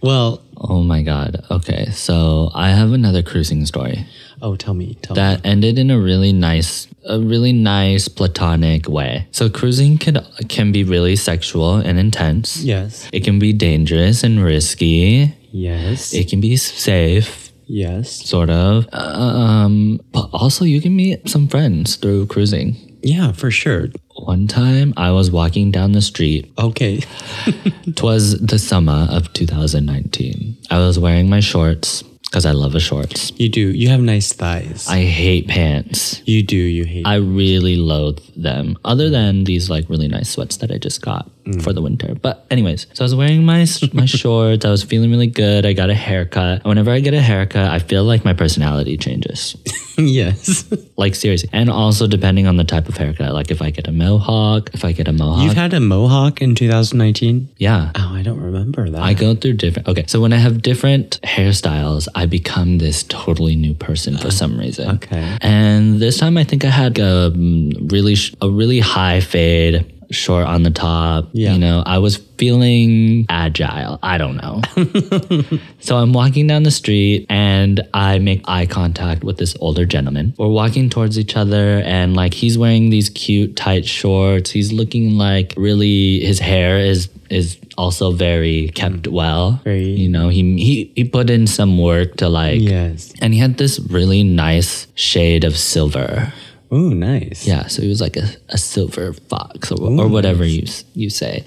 well, 0.00 0.42
Oh 0.62 0.82
my 0.82 1.02
god. 1.02 1.44
Okay, 1.50 1.90
so 1.90 2.50
I 2.54 2.70
have 2.70 2.92
another 2.92 3.22
cruising 3.22 3.66
story 3.66 4.06
oh 4.42 4.56
tell 4.56 4.74
me, 4.74 4.94
tell 5.00 5.14
me. 5.14 5.22
that 5.22 5.46
ended 5.46 5.78
in 5.78 5.90
a 5.90 5.98
really 5.98 6.32
nice, 6.32 6.88
a 7.08 7.18
really 7.18 7.52
nice 7.52 8.08
platonic 8.08 8.88
way. 8.88 9.26
So 9.30 9.48
cruising 9.48 9.96
can 9.96 10.18
can 10.48 10.72
be 10.72 10.84
really 10.84 11.16
sexual 11.16 11.76
and 11.76 11.98
intense. 11.98 12.62
Yes. 12.62 13.08
It 13.12 13.24
can 13.24 13.38
be 13.38 13.52
dangerous 13.52 14.22
and 14.24 14.44
risky. 14.44 15.34
Yes. 15.52 16.12
It 16.12 16.28
can 16.28 16.40
be 16.40 16.56
safe, 16.56 17.52
yes. 17.66 18.10
sort 18.10 18.50
of. 18.50 18.86
Um, 18.92 20.00
but 20.10 20.28
also 20.32 20.64
you 20.64 20.80
can 20.80 20.96
meet 20.96 21.28
some 21.28 21.46
friends 21.46 21.96
through 21.96 22.26
cruising. 22.26 22.76
Yeah, 23.02 23.32
for 23.32 23.50
sure. 23.50 23.88
One 24.14 24.46
time 24.46 24.94
I 24.96 25.10
was 25.10 25.30
walking 25.30 25.70
down 25.70 25.92
the 25.92 26.02
street. 26.02 26.52
Okay. 26.58 27.02
Twas 27.96 28.38
the 28.38 28.58
summer 28.58 29.08
of 29.10 29.32
2019. 29.32 30.56
I 30.70 30.78
was 30.78 30.98
wearing 30.98 31.28
my 31.28 31.40
shorts 31.40 32.04
because 32.32 32.46
I 32.46 32.52
love 32.52 32.74
a 32.74 32.80
shorts. 32.80 33.30
You 33.36 33.50
do. 33.50 33.60
You 33.60 33.90
have 33.90 34.00
nice 34.00 34.32
thighs. 34.32 34.88
I 34.88 35.02
hate 35.02 35.48
pants. 35.48 36.22
you 36.24 36.42
do. 36.42 36.56
You 36.56 36.84
hate. 36.86 37.06
I 37.06 37.16
really 37.16 37.76
loathe 37.76 38.20
them, 38.34 38.78
other 38.86 39.10
than 39.10 39.44
these 39.44 39.68
like 39.68 39.90
really 39.90 40.08
nice 40.08 40.30
sweats 40.30 40.56
that 40.58 40.70
I 40.70 40.78
just 40.78 41.02
got 41.02 41.30
mm. 41.44 41.62
for 41.62 41.74
the 41.74 41.82
winter. 41.82 42.14
But 42.14 42.46
anyways, 42.50 42.86
so 42.94 43.04
I 43.04 43.04
was 43.04 43.14
wearing 43.14 43.44
my 43.44 43.66
my 43.92 44.06
shorts. 44.20 44.64
I 44.64 44.70
was 44.70 44.82
feeling 44.82 45.10
really 45.10 45.26
good. 45.26 45.66
I 45.66 45.74
got 45.74 45.90
a 45.90 45.94
haircut. 45.94 46.64
Whenever 46.64 46.90
I 46.90 47.00
get 47.00 47.12
a 47.12 47.20
haircut, 47.20 47.70
I 47.70 47.78
feel 47.78 48.04
like 48.04 48.24
my 48.24 48.32
personality 48.32 48.96
changes. 48.96 49.54
yes. 49.98 50.72
like 50.96 51.14
seriously, 51.14 51.50
and 51.52 51.68
also 51.68 52.06
depending 52.06 52.46
on 52.46 52.56
the 52.56 52.64
type 52.64 52.88
of 52.88 52.96
haircut. 52.96 53.34
Like 53.34 53.50
if 53.50 53.60
I 53.60 53.68
get 53.68 53.88
a 53.88 53.92
mohawk, 53.92 54.70
if 54.72 54.86
I 54.86 54.92
get 54.92 55.06
a 55.06 55.12
mohawk, 55.12 55.44
You've 55.44 55.54
had 55.54 55.74
a 55.74 55.80
mohawk 55.80 56.40
in 56.40 56.54
2019? 56.54 57.50
yeah. 57.58 57.92
I 58.22 58.24
don't 58.24 58.40
remember 58.40 58.88
that. 58.88 59.02
I 59.02 59.14
go 59.14 59.34
through 59.34 59.54
different. 59.54 59.88
Okay, 59.88 60.04
so 60.06 60.20
when 60.20 60.32
I 60.32 60.36
have 60.36 60.62
different 60.62 61.20
hairstyles, 61.24 62.06
I 62.14 62.26
become 62.26 62.78
this 62.78 63.02
totally 63.02 63.56
new 63.56 63.74
person 63.74 64.16
for 64.16 64.30
some 64.30 64.56
reason. 64.56 64.90
okay. 64.90 65.36
And 65.40 65.98
this 65.98 66.18
time, 66.18 66.38
I 66.38 66.44
think 66.44 66.64
I 66.64 66.68
had 66.68 67.00
a 67.00 67.32
mm, 67.34 67.90
really 67.90 68.14
a 68.40 68.48
really 68.48 68.78
high 68.78 69.18
fade, 69.18 69.92
short 70.12 70.46
on 70.46 70.62
the 70.62 70.70
top. 70.70 71.28
Yeah. 71.32 71.52
You 71.54 71.58
know, 71.58 71.82
I 71.84 71.98
was 71.98 72.16
feeling 72.38 73.26
agile. 73.28 73.98
I 74.02 74.18
don't 74.18 74.36
know. 74.36 74.60
so 75.80 75.96
I'm 75.96 76.12
walking 76.12 76.46
down 76.46 76.62
the 76.64 76.70
street 76.70 77.26
and 77.28 77.80
I 77.94 78.18
make 78.18 78.42
eye 78.46 78.66
contact 78.66 79.24
with 79.24 79.38
this 79.38 79.54
older 79.60 79.84
gentleman. 79.84 80.34
We're 80.38 80.48
walking 80.48 80.90
towards 80.90 81.18
each 81.18 81.36
other 81.36 81.80
and 81.84 82.14
like 82.14 82.34
he's 82.34 82.58
wearing 82.58 82.90
these 82.90 83.08
cute 83.10 83.56
tight 83.56 83.86
shorts. 83.86 84.50
He's 84.50 84.72
looking 84.72 85.16
like 85.18 85.54
really 85.56 86.20
his 86.20 86.38
hair 86.38 86.78
is 86.78 87.08
is 87.30 87.56
also 87.78 88.12
very 88.12 88.68
kept 88.74 89.06
well. 89.08 89.60
Very- 89.64 89.90
You 89.92 90.08
know, 90.08 90.28
he 90.28 90.42
he 90.58 90.92
he 90.94 91.04
put 91.04 91.30
in 91.30 91.46
some 91.46 91.78
work 91.78 92.16
to 92.18 92.28
like 92.28 92.60
Yes. 92.60 93.12
and 93.22 93.32
he 93.32 93.40
had 93.40 93.56
this 93.56 93.80
really 93.80 94.22
nice 94.22 94.86
shade 94.94 95.44
of 95.44 95.56
silver. 95.56 96.32
Oh, 96.72 96.88
nice. 96.88 97.46
Yeah, 97.46 97.66
so 97.66 97.82
he 97.82 97.88
was 97.88 98.00
like 98.00 98.16
a, 98.16 98.26
a 98.48 98.56
silver 98.56 99.12
fox 99.12 99.70
or, 99.70 99.78
or 100.00 100.08
whatever 100.08 100.44
you 100.44 100.64
you 100.94 101.10
say. 101.10 101.44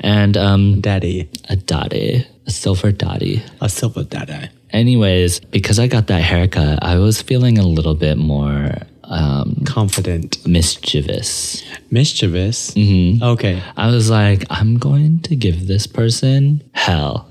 And 0.00 0.36
um, 0.36 0.80
Daddy. 0.80 1.28
a 1.48 1.56
dotty, 1.56 2.24
a 2.46 2.50
silver 2.50 2.92
dotty. 2.92 3.42
A 3.60 3.68
silver 3.68 4.04
daddy. 4.04 4.48
Anyways, 4.70 5.40
because 5.40 5.78
I 5.80 5.88
got 5.88 6.06
that 6.06 6.22
haircut, 6.22 6.78
I 6.82 6.98
was 6.98 7.20
feeling 7.22 7.58
a 7.58 7.64
little 7.66 7.94
bit 7.96 8.18
more 8.18 8.70
um, 9.04 9.64
Confident. 9.66 10.46
mischievous. 10.46 11.64
Mischievous. 11.90 12.72
Mm-hmm. 12.74 13.22
Okay. 13.22 13.62
I 13.76 13.90
was 13.90 14.10
like, 14.10 14.44
I'm 14.50 14.78
going 14.78 15.20
to 15.22 15.34
give 15.34 15.66
this 15.66 15.86
person 15.86 16.62
hell. 16.72 17.27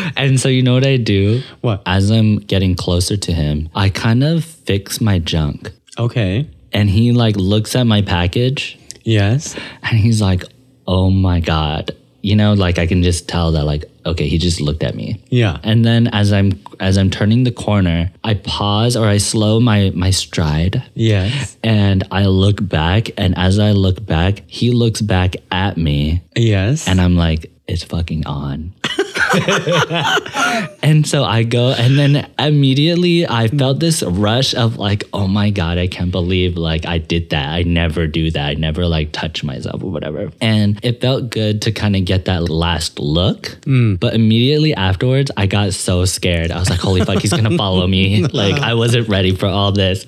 and 0.16 0.38
so, 0.40 0.48
you 0.48 0.62
know 0.62 0.74
what 0.74 0.86
I 0.86 0.96
do? 0.96 1.42
What? 1.60 1.82
As 1.86 2.10
I'm 2.10 2.38
getting 2.38 2.74
closer 2.74 3.16
to 3.16 3.32
him, 3.32 3.68
I 3.74 3.88
kind 3.88 4.22
of 4.24 4.44
fix 4.44 5.00
my 5.00 5.18
junk. 5.18 5.70
Okay. 5.98 6.48
And 6.72 6.90
he 6.90 7.12
like 7.12 7.36
looks 7.36 7.74
at 7.76 7.84
my 7.86 8.02
package 8.02 8.78
Yes. 9.04 9.56
and 9.82 9.98
he's 9.98 10.20
like, 10.20 10.44
oh 10.86 11.10
my 11.10 11.40
God. 11.40 11.92
You 12.22 12.34
know, 12.34 12.54
like 12.54 12.78
I 12.80 12.86
can 12.88 13.04
just 13.04 13.28
tell 13.28 13.52
that 13.52 13.64
like, 13.64 13.84
okay, 14.04 14.26
he 14.28 14.36
just 14.38 14.60
looked 14.60 14.82
at 14.82 14.96
me. 14.96 15.22
Yeah. 15.28 15.58
And 15.62 15.84
then 15.84 16.08
as 16.08 16.32
I'm 16.32 16.60
as 16.80 16.98
I'm 16.98 17.08
turning 17.08 17.44
the 17.44 17.52
corner, 17.52 18.10
I 18.24 18.34
pause 18.34 18.96
or 18.96 19.06
I 19.06 19.18
slow 19.18 19.60
my 19.60 19.92
my 19.94 20.10
stride 20.10 20.82
Yes. 20.94 21.56
and 21.62 22.02
I 22.10 22.26
look 22.26 22.58
back 22.68 23.10
and 23.16 23.38
as 23.38 23.60
I 23.60 23.70
look 23.72 24.04
back, 24.04 24.42
he 24.48 24.72
looks 24.72 25.00
back 25.00 25.36
at 25.52 25.76
me 25.76 26.22
Yes. 26.34 26.88
and 26.88 27.00
I'm 27.00 27.14
like, 27.16 27.52
it's 27.68 27.84
fucking 27.84 28.26
on. 28.26 28.74
and 30.82 31.06
so 31.06 31.24
I 31.24 31.42
go, 31.42 31.70
and 31.70 31.98
then 31.98 32.30
immediately 32.38 33.26
I 33.26 33.48
felt 33.48 33.80
this 33.80 34.02
rush 34.02 34.54
of 34.54 34.78
like, 34.78 35.04
oh 35.12 35.26
my 35.26 35.50
God, 35.50 35.78
I 35.78 35.86
can't 35.86 36.10
believe 36.10 36.56
like 36.56 36.86
I 36.86 36.98
did 36.98 37.30
that. 37.30 37.48
I 37.48 37.62
never 37.62 38.06
do 38.06 38.30
that. 38.30 38.46
I 38.46 38.54
never 38.54 38.86
like 38.86 39.12
touch 39.12 39.44
myself 39.44 39.82
or 39.82 39.90
whatever. 39.90 40.30
And 40.40 40.78
it 40.84 41.00
felt 41.00 41.30
good 41.30 41.62
to 41.62 41.72
kind 41.72 41.96
of 41.96 42.04
get 42.04 42.26
that 42.26 42.48
last 42.48 42.98
look. 42.98 43.42
Mm. 43.62 43.98
But 43.98 44.14
immediately 44.14 44.74
afterwards, 44.74 45.30
I 45.36 45.46
got 45.46 45.72
so 45.72 46.04
scared. 46.04 46.50
I 46.50 46.58
was 46.58 46.70
like, 46.70 46.80
holy 46.80 47.04
fuck, 47.04 47.20
he's 47.20 47.32
gonna 47.32 47.56
follow 47.64 47.86
me. 47.86 48.24
Like 48.36 48.60
I 48.60 48.74
wasn't 48.74 49.08
ready 49.08 49.34
for 49.34 49.46
all 49.46 49.72
this. 49.72 50.04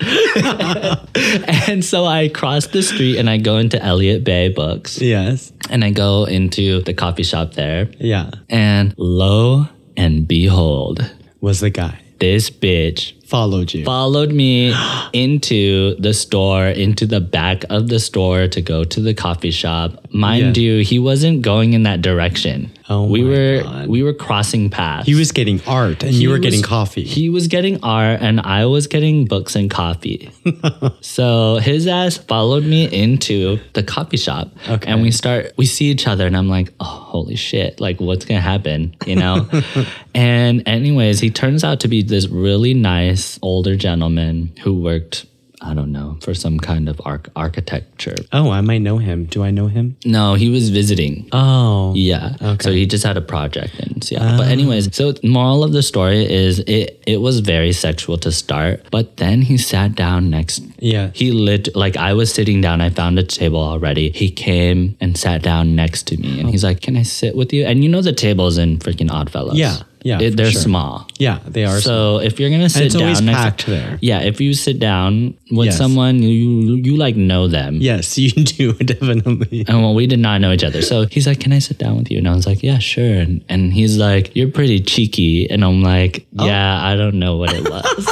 and 1.68 1.84
so 1.84 2.04
I 2.04 2.28
cross 2.28 2.66
the 2.66 2.82
street 2.82 3.16
and 3.18 3.28
I 3.30 3.38
go 3.38 3.56
into 3.56 3.82
Elliott 3.82 4.22
Bay 4.22 4.48
Books 4.48 5.00
yes. 5.00 5.52
and 5.70 5.84
I 5.84 5.90
go 5.90 6.24
into 6.24 6.82
the 6.82 6.94
coffee 6.94 7.22
shop 7.22 7.54
there. 7.54 7.88
Yeah. 7.98 8.30
And 8.50 8.94
lo 9.18 9.66
and 9.96 10.28
behold, 10.28 11.10
Was 11.40 11.58
the 11.58 11.70
guy. 11.70 12.02
this 12.20 12.50
bitch 12.50 13.17
Followed 13.28 13.74
you. 13.74 13.84
followed 13.84 14.32
me 14.32 14.74
into 15.12 15.94
the 15.96 16.14
store, 16.14 16.66
into 16.66 17.06
the 17.06 17.20
back 17.20 17.64
of 17.68 17.88
the 17.88 17.98
store 18.00 18.48
to 18.48 18.60
go 18.62 18.84
to 18.84 19.00
the 19.00 19.14
coffee 19.14 19.50
shop. 19.50 20.06
Mind 20.10 20.56
Yeah. 20.56 20.62
you, 20.76 20.82
he 20.84 20.98
wasn't 20.98 21.42
going 21.42 21.74
in 21.74 21.82
that 21.82 22.00
direction. 22.02 22.70
Oh 22.90 23.04
we 23.04 23.22
were 23.22 23.60
God. 23.62 23.86
we 23.88 24.02
were 24.02 24.14
crossing 24.14 24.70
paths. 24.70 25.06
he 25.06 25.14
was 25.14 25.30
getting 25.32 25.60
art 25.66 26.02
and 26.02 26.14
you 26.14 26.30
were 26.30 26.36
was- 26.36 26.46
getting 26.46 26.62
coffee. 26.62 27.04
He 27.04 27.28
was 27.28 27.46
getting 27.48 27.84
art 27.84 28.22
and 28.22 28.40
I 28.40 28.64
was 28.64 28.86
getting 28.86 29.26
books 29.26 29.54
and 29.56 29.70
coffee. 29.70 30.30
so 31.02 31.56
his 31.56 31.86
ass 31.86 32.16
followed 32.16 32.64
me 32.64 32.84
into 32.90 33.58
the 33.74 33.82
coffee 33.82 34.16
shop. 34.16 34.50
Okay. 34.66 34.90
And 34.90 35.02
we 35.02 35.10
start 35.10 35.52
we 35.58 35.66
see 35.66 35.86
each 35.90 36.06
other 36.08 36.26
and 36.26 36.34
I'm 36.34 36.48
like, 36.48 36.72
oh 36.80 36.84
holy 37.12 37.36
shit, 37.36 37.78
like 37.78 38.00
what's 38.00 38.24
gonna 38.24 38.40
happen? 38.40 38.94
You 39.04 39.16
know? 39.16 39.48
and 40.14 40.66
anyways, 40.66 41.20
he 41.20 41.28
turns 41.28 41.64
out 41.64 41.80
to 41.80 41.88
be 41.88 42.02
this 42.02 42.26
really 42.28 42.72
nice 42.72 43.17
older 43.42 43.76
gentleman 43.76 44.52
who 44.62 44.80
worked 44.80 45.26
I 45.60 45.74
don't 45.74 45.90
know, 45.90 46.18
for 46.22 46.34
some 46.34 46.58
kind 46.58 46.88
of 46.88 47.00
arch- 47.04 47.26
architecture. 47.34 48.14
oh, 48.32 48.50
I 48.50 48.60
might 48.60 48.78
know 48.78 48.98
him. 48.98 49.24
Do 49.24 49.42
I 49.42 49.50
know 49.50 49.66
him? 49.66 49.96
No, 50.04 50.34
he 50.34 50.50
was 50.50 50.70
visiting. 50.70 51.28
Oh. 51.32 51.92
Yeah. 51.96 52.36
Okay. 52.40 52.62
So 52.62 52.72
he 52.72 52.86
just 52.86 53.04
had 53.04 53.16
a 53.16 53.20
project 53.20 53.74
and 53.80 54.04
so, 54.04 54.14
yeah. 54.14 54.36
But 54.36 54.48
anyways, 54.48 54.88
ah. 54.88 54.90
so 54.92 55.14
moral 55.24 55.64
of 55.64 55.72
the 55.72 55.82
story 55.82 56.30
is 56.30 56.60
it 56.60 57.02
it 57.06 57.20
was 57.20 57.40
very 57.40 57.72
sexual 57.72 58.18
to 58.18 58.30
start, 58.30 58.86
but 58.90 59.16
then 59.16 59.42
he 59.42 59.56
sat 59.56 59.94
down 59.94 60.30
next 60.30 60.62
Yeah. 60.78 61.10
he 61.12 61.32
lit 61.32 61.74
like 61.74 61.96
I 61.96 62.14
was 62.14 62.32
sitting 62.32 62.60
down, 62.60 62.80
I 62.80 62.90
found 62.90 63.18
a 63.18 63.24
table 63.24 63.60
already. 63.60 64.10
He 64.10 64.30
came 64.30 64.96
and 65.00 65.16
sat 65.16 65.42
down 65.42 65.74
next 65.74 66.06
to 66.08 66.16
me 66.16 66.40
and 66.40 66.50
he's 66.50 66.64
oh. 66.64 66.68
like, 66.68 66.82
Can 66.82 66.96
I 66.96 67.02
sit 67.02 67.34
with 67.34 67.52
you? 67.52 67.64
And 67.64 67.82
you 67.82 67.90
know 67.90 68.02
the 68.02 68.12
tables 68.12 68.58
in 68.58 68.78
freaking 68.78 69.10
Oddfellows. 69.10 69.58
Yeah, 69.58 69.78
yeah, 70.02 70.20
It- 70.20 70.36
they're 70.36 70.50
sure. 70.50 70.60
small. 70.62 71.06
Yeah, 71.18 71.38
they 71.46 71.64
are. 71.64 71.80
So 71.80 72.18
if 72.20 72.38
you're 72.38 72.50
gonna 72.50 72.68
sit 72.68 72.86
it's 72.86 72.94
down 72.94 73.02
always 73.04 73.20
next 73.20 73.38
packed 73.38 73.66
there. 73.66 73.98
Yeah, 74.00 74.20
if 74.20 74.40
you 74.40 74.54
sit 74.54 74.78
down 74.78 75.34
with 75.50 75.66
Yes. 75.66 75.76
someone 75.78 76.22
you, 76.22 76.76
you 76.76 76.96
like 76.96 77.16
know 77.16 77.48
them. 77.48 77.78
yes, 77.80 78.16
you 78.22 78.30
do 78.30 78.72
definitely. 78.74 79.64
And 79.68 79.82
well, 79.82 79.94
we 79.94 80.06
did 80.06 80.20
not 80.20 80.40
know 80.40 80.52
each 80.52 80.64
other. 80.64 80.82
So 80.82 81.06
he's 81.06 81.26
like, 81.26 81.40
Can 81.40 81.52
I 81.52 81.58
sit 81.58 81.78
down 81.78 81.96
with 81.98 82.10
you? 82.10 82.18
And 82.18 82.28
I 82.28 82.34
was 82.34 82.46
like, 82.46 82.62
Yeah, 82.62 82.78
sure. 82.78 83.04
And, 83.20 83.44
and 83.48 83.72
he's 83.72 83.96
like, 83.98 84.34
You're 84.36 84.50
pretty 84.50 84.80
cheeky. 84.80 85.48
And 85.50 85.64
I'm 85.64 85.82
like, 85.82 86.26
Oh. 86.38 86.46
Yeah, 86.46 86.82
I 86.82 86.94
don't 86.96 87.18
know 87.18 87.36
what 87.36 87.50
it 87.52 87.64
was. 87.68 88.06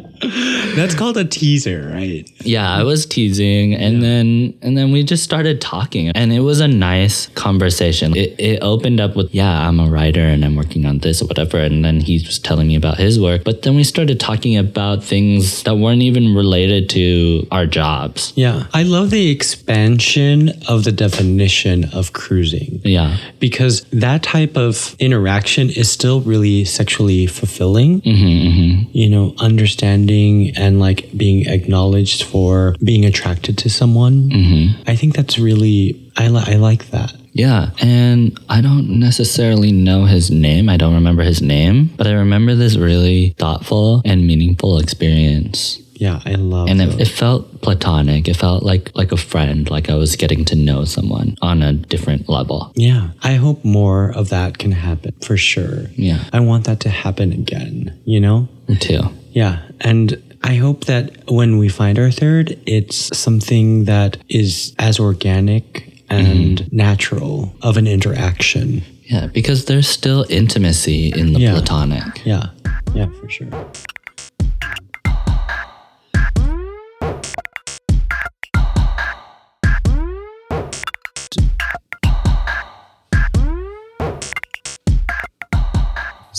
That's 0.76 0.94
called 0.94 1.16
a 1.16 1.24
teaser, 1.24 1.90
right? 1.94 2.30
Yeah, 2.44 2.70
I 2.70 2.82
was 2.82 3.06
teasing 3.06 3.74
and 3.74 4.02
then 4.02 4.58
and 4.60 4.76
then 4.76 4.92
we 4.92 5.02
just 5.02 5.24
started 5.24 5.60
talking 5.60 6.10
and 6.10 6.32
it 6.32 6.40
was 6.40 6.60
a 6.60 6.68
nice 6.68 7.28
conversation. 7.28 8.14
It, 8.14 8.38
it 8.38 8.58
opened 8.62 9.00
up 9.00 9.16
with, 9.16 9.34
yeah, 9.34 9.66
I'm 9.66 9.80
a 9.80 9.86
writer 9.86 10.20
and 10.20 10.44
I'm 10.44 10.56
working 10.56 10.84
on 10.84 10.98
this 10.98 11.22
or 11.22 11.26
whatever. 11.26 11.58
And 11.58 11.84
then 11.84 12.00
he 12.00 12.18
was 12.18 12.38
telling 12.38 12.68
me 12.68 12.76
about 12.76 12.98
his 12.98 13.18
work. 13.18 13.44
But 13.44 13.62
then 13.62 13.76
we 13.76 13.84
started 13.84 14.20
talking 14.20 14.58
about 14.58 15.02
things 15.02 15.62
that 15.62 15.76
weren't 15.76 16.02
even 16.02 16.34
related 16.34 16.90
to 16.90 17.46
our 17.50 17.66
jobs. 17.66 18.34
Yeah. 18.36 18.66
I 18.74 18.82
love 18.82 19.10
the 19.10 19.30
expansion 19.30 20.50
of 20.68 20.84
the 20.84 20.92
definition 20.92 21.86
of 21.94 22.12
cruising. 22.12 22.80
Yeah. 22.84 23.16
Because 23.38 23.84
that 23.92 24.22
type 24.22 24.56
of 24.56 24.96
interaction 24.98 25.70
is 25.70 25.90
still 25.90 26.20
really 26.20 26.66
sexually 26.66 27.26
fulfilling. 27.26 28.02
Mm-hmm, 28.02 28.26
mm-hmm. 28.26 28.90
You 28.92 29.08
know, 29.08 29.34
understanding 29.38 30.09
and 30.10 30.80
like 30.80 31.10
being 31.16 31.46
acknowledged 31.46 32.24
for 32.24 32.74
being 32.82 33.04
attracted 33.04 33.56
to 33.58 33.70
someone. 33.70 34.30
Mm-hmm. 34.30 34.82
I 34.86 34.96
think 34.96 35.14
that's 35.14 35.38
really, 35.38 36.10
I, 36.16 36.28
li- 36.28 36.44
I 36.46 36.56
like 36.56 36.90
that. 36.90 37.14
Yeah, 37.32 37.70
and 37.80 38.38
I 38.48 38.60
don't 38.60 38.98
necessarily 38.98 39.70
know 39.70 40.04
his 40.04 40.30
name. 40.30 40.68
I 40.68 40.76
don't 40.76 40.94
remember 40.94 41.22
his 41.22 41.40
name, 41.40 41.90
but 41.96 42.06
I 42.08 42.12
remember 42.12 42.56
this 42.56 42.76
really 42.76 43.36
thoughtful 43.38 44.02
and 44.04 44.26
meaningful 44.26 44.78
experience. 44.78 45.78
Yeah, 46.00 46.18
I 46.24 46.30
love 46.30 46.68
And 46.70 46.80
it, 46.80 46.98
it 46.98 47.08
felt 47.08 47.60
platonic. 47.60 48.26
It 48.26 48.34
felt 48.34 48.62
like 48.62 48.90
like 48.96 49.12
a 49.12 49.18
friend, 49.18 49.70
like 49.70 49.90
I 49.90 49.94
was 49.94 50.16
getting 50.16 50.46
to 50.46 50.56
know 50.56 50.86
someone 50.86 51.36
on 51.42 51.62
a 51.62 51.74
different 51.74 52.26
level. 52.26 52.72
Yeah, 52.74 53.10
I 53.22 53.34
hope 53.34 53.64
more 53.66 54.10
of 54.16 54.30
that 54.30 54.56
can 54.56 54.72
happen 54.72 55.12
for 55.20 55.36
sure. 55.36 55.90
Yeah. 55.94 56.24
I 56.32 56.40
want 56.40 56.64
that 56.64 56.80
to 56.80 56.88
happen 56.88 57.32
again, 57.32 58.00
you 58.06 58.18
know? 58.18 58.48
Too. 58.78 59.02
Yeah. 59.32 59.62
And 59.80 60.22
I 60.42 60.54
hope 60.56 60.84
that 60.86 61.30
when 61.30 61.58
we 61.58 61.68
find 61.68 61.98
our 61.98 62.10
third, 62.10 62.58
it's 62.66 63.16
something 63.16 63.84
that 63.84 64.16
is 64.28 64.74
as 64.78 64.98
organic 64.98 66.02
and 66.08 66.58
mm-hmm. 66.58 66.76
natural 66.76 67.54
of 67.62 67.76
an 67.76 67.86
interaction. 67.86 68.82
Yeah, 69.04 69.26
because 69.26 69.64
there's 69.64 69.88
still 69.88 70.24
intimacy 70.28 71.12
in 71.14 71.32
the 71.32 71.40
Yeah. 71.40 71.52
platonic. 71.52 72.24
Yeah. 72.24 72.50
Yeah, 72.94 73.06
for 73.20 73.28
sure. 73.28 73.48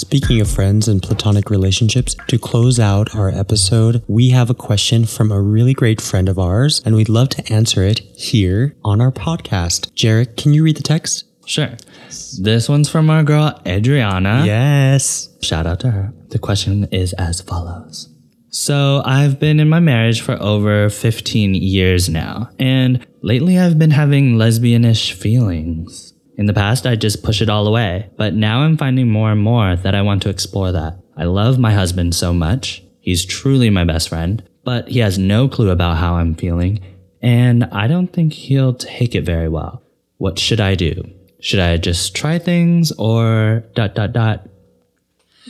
Speaking 0.02 0.42
of 0.42 0.50
friends 0.50 0.88
and 0.88 1.00
platonic 1.00 1.52
relationships, 1.52 2.16
to 2.28 2.40
close 2.40 2.80
out 2.80 3.14
our 3.14 3.30
episode, 3.30 4.04
we 4.08 4.32
have 4.32 4.50
a 4.50 4.56
question 4.56 5.06
from 5.06 5.32
a 5.32 5.40
really 5.40 5.76
great 5.76 6.02
friend 6.02 6.28
of 6.28 6.40
ours, 6.40 6.82
and 6.84 6.96
we'd 6.96 7.08
love 7.08 7.30
to 7.30 7.54
answer 7.54 7.84
it 7.84 8.00
here 8.16 8.76
on 8.84 9.00
our 9.00 9.12
podcast. 9.12 9.92
Jeric, 9.94 10.38
can 10.38 10.56
you 10.56 10.64
read 10.64 10.76
the 10.76 10.82
text? 10.82 11.26
Sure. 11.46 11.78
This 12.40 12.68
one's 12.68 12.90
from 12.90 13.12
our 13.12 13.22
girl 13.22 13.62
Adriana. 13.68 14.42
Yes. 14.44 15.30
Shout 15.44 15.68
out 15.68 15.80
to 15.82 15.92
her. 15.92 16.12
The 16.30 16.40
question 16.40 16.86
is 16.86 17.14
as 17.14 17.40
follows. 17.40 18.10
So, 18.50 19.04
I've 19.06 19.40
been 19.40 19.60
in 19.60 19.70
my 19.70 19.80
marriage 19.80 20.22
for 20.22 20.34
over 20.42 20.90
15 20.90 21.54
years 21.54 22.10
now, 22.10 22.50
and 22.58 23.06
lately 23.22 23.60
I've 23.60 23.78
been 23.78 23.92
having 23.92 24.34
lesbianish 24.34 25.14
feelings. 25.14 26.11
In 26.42 26.48
the 26.48 26.54
past, 26.54 26.88
I 26.88 26.96
just 26.96 27.22
push 27.22 27.40
it 27.40 27.52
all 27.52 27.68
away, 27.68 28.10
but 28.18 28.34
now 28.34 28.62
I'm 28.62 28.76
finding 28.76 29.08
more 29.08 29.32
and 29.32 29.40
more 29.40 29.76
that 29.76 29.94
I 29.94 30.02
want 30.02 30.24
to 30.24 30.30
explore 30.30 30.72
that. 30.72 30.98
I 31.16 31.26
love 31.26 31.60
my 31.60 31.72
husband 31.72 32.16
so 32.16 32.34
much. 32.34 32.82
He's 33.00 33.26
truly 33.26 33.70
my 33.70 33.84
best 33.84 34.10
friend, 34.10 34.42
but 34.64 34.88
he 34.88 34.98
has 35.02 35.20
no 35.20 35.48
clue 35.48 35.70
about 35.70 35.98
how 35.98 36.16
I'm 36.16 36.34
feeling, 36.34 36.80
and 37.22 37.66
I 37.66 37.86
don't 37.86 38.12
think 38.12 38.34
he'll 38.34 38.74
take 38.74 39.14
it 39.14 39.22
very 39.22 39.50
well. 39.50 39.84
What 40.18 40.40
should 40.40 40.60
I 40.60 40.74
do? 40.74 41.04
Should 41.42 41.60
I 41.60 41.78
just 41.78 42.16
try 42.16 42.40
things 42.40 42.92
or 42.94 43.64
dot 43.76 43.94
dot 43.94 44.12
dot? 44.12 44.48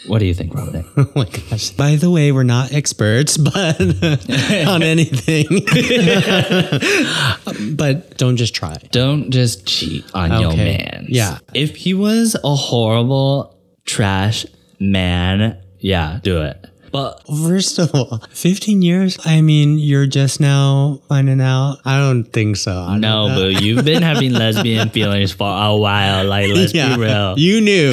What 0.08 0.20
do 0.20 0.26
you 0.26 0.34
think, 0.34 0.54
Robin? 0.56 0.86
Oh 0.98 1.12
my 1.16 1.26
gosh. 1.26 1.72
By 1.72 1.96
the 1.96 2.10
way, 2.10 2.32
we're 2.32 2.44
not 2.44 2.74
experts, 2.74 3.38
but 3.38 3.80
on 4.68 4.84
anything. 4.84 5.46
but 7.76 8.18
don't 8.18 8.38
just 8.38 8.56
try. 8.56 8.76
Don't 8.92 9.32
just 9.32 9.66
cheat 9.66 10.06
on 10.14 10.32
your 10.42 10.52
Okay. 10.54 10.78
man. 10.78 11.06
Yeah. 11.10 11.40
If 11.54 11.76
he 11.76 11.94
was 11.94 12.36
a 12.44 12.56
horrible 12.56 13.58
trash 13.86 14.46
man, 14.80 15.62
yeah, 15.80 16.20
do 16.24 16.42
it. 16.42 16.66
But 16.92 17.22
First 17.28 17.80
of 17.80 17.96
all, 17.96 18.22
15 18.32 18.82
years? 18.82 19.18
I 19.26 19.42
mean, 19.42 19.80
you're 19.80 20.08
just 20.08 20.40
now 20.42 21.00
finding 21.08 21.40
out? 21.40 21.78
I 21.86 21.98
don't 22.00 22.26
think 22.26 22.58
so. 22.58 22.72
I 22.74 22.98
no, 22.98 23.28
don't- 23.30 23.62
you've 23.64 23.86
been 23.86 24.04
having 24.04 24.34
lesbian 24.44 24.90
feelings 24.90 25.32
for 25.32 25.48
a 25.48 25.76
while. 25.76 26.26
Like, 26.26 26.50
let's 26.54 26.74
Yeah. 26.74 26.96
be 26.96 27.02
real. 27.02 27.40
You 27.40 27.62
knew. 27.62 27.92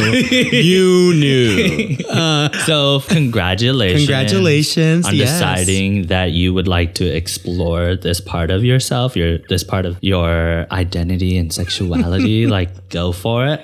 you 0.53 1.15
knew. 1.15 1.97
Uh, 2.09 2.51
so, 2.65 3.01
congratulations. 3.01 4.01
Congratulations, 4.07 5.07
on 5.07 5.15
yes. 5.15 5.31
deciding 5.39 6.07
that 6.09 6.33
you 6.33 6.53
would 6.55 6.67
like 6.67 6.95
to 6.95 7.05
explore 7.05 7.95
this 7.97 8.21
part 8.21 8.51
of 8.51 8.65
yourself, 8.65 9.15
your 9.15 9.39
this 9.49 9.63
part 9.63 9.87
of 9.87 9.99
your 10.01 10.67
identity 10.73 11.37
and 11.39 11.53
sexuality. 11.53 12.47
like, 12.59 12.89
go 12.89 13.13
for 13.13 13.47
it. 13.47 13.61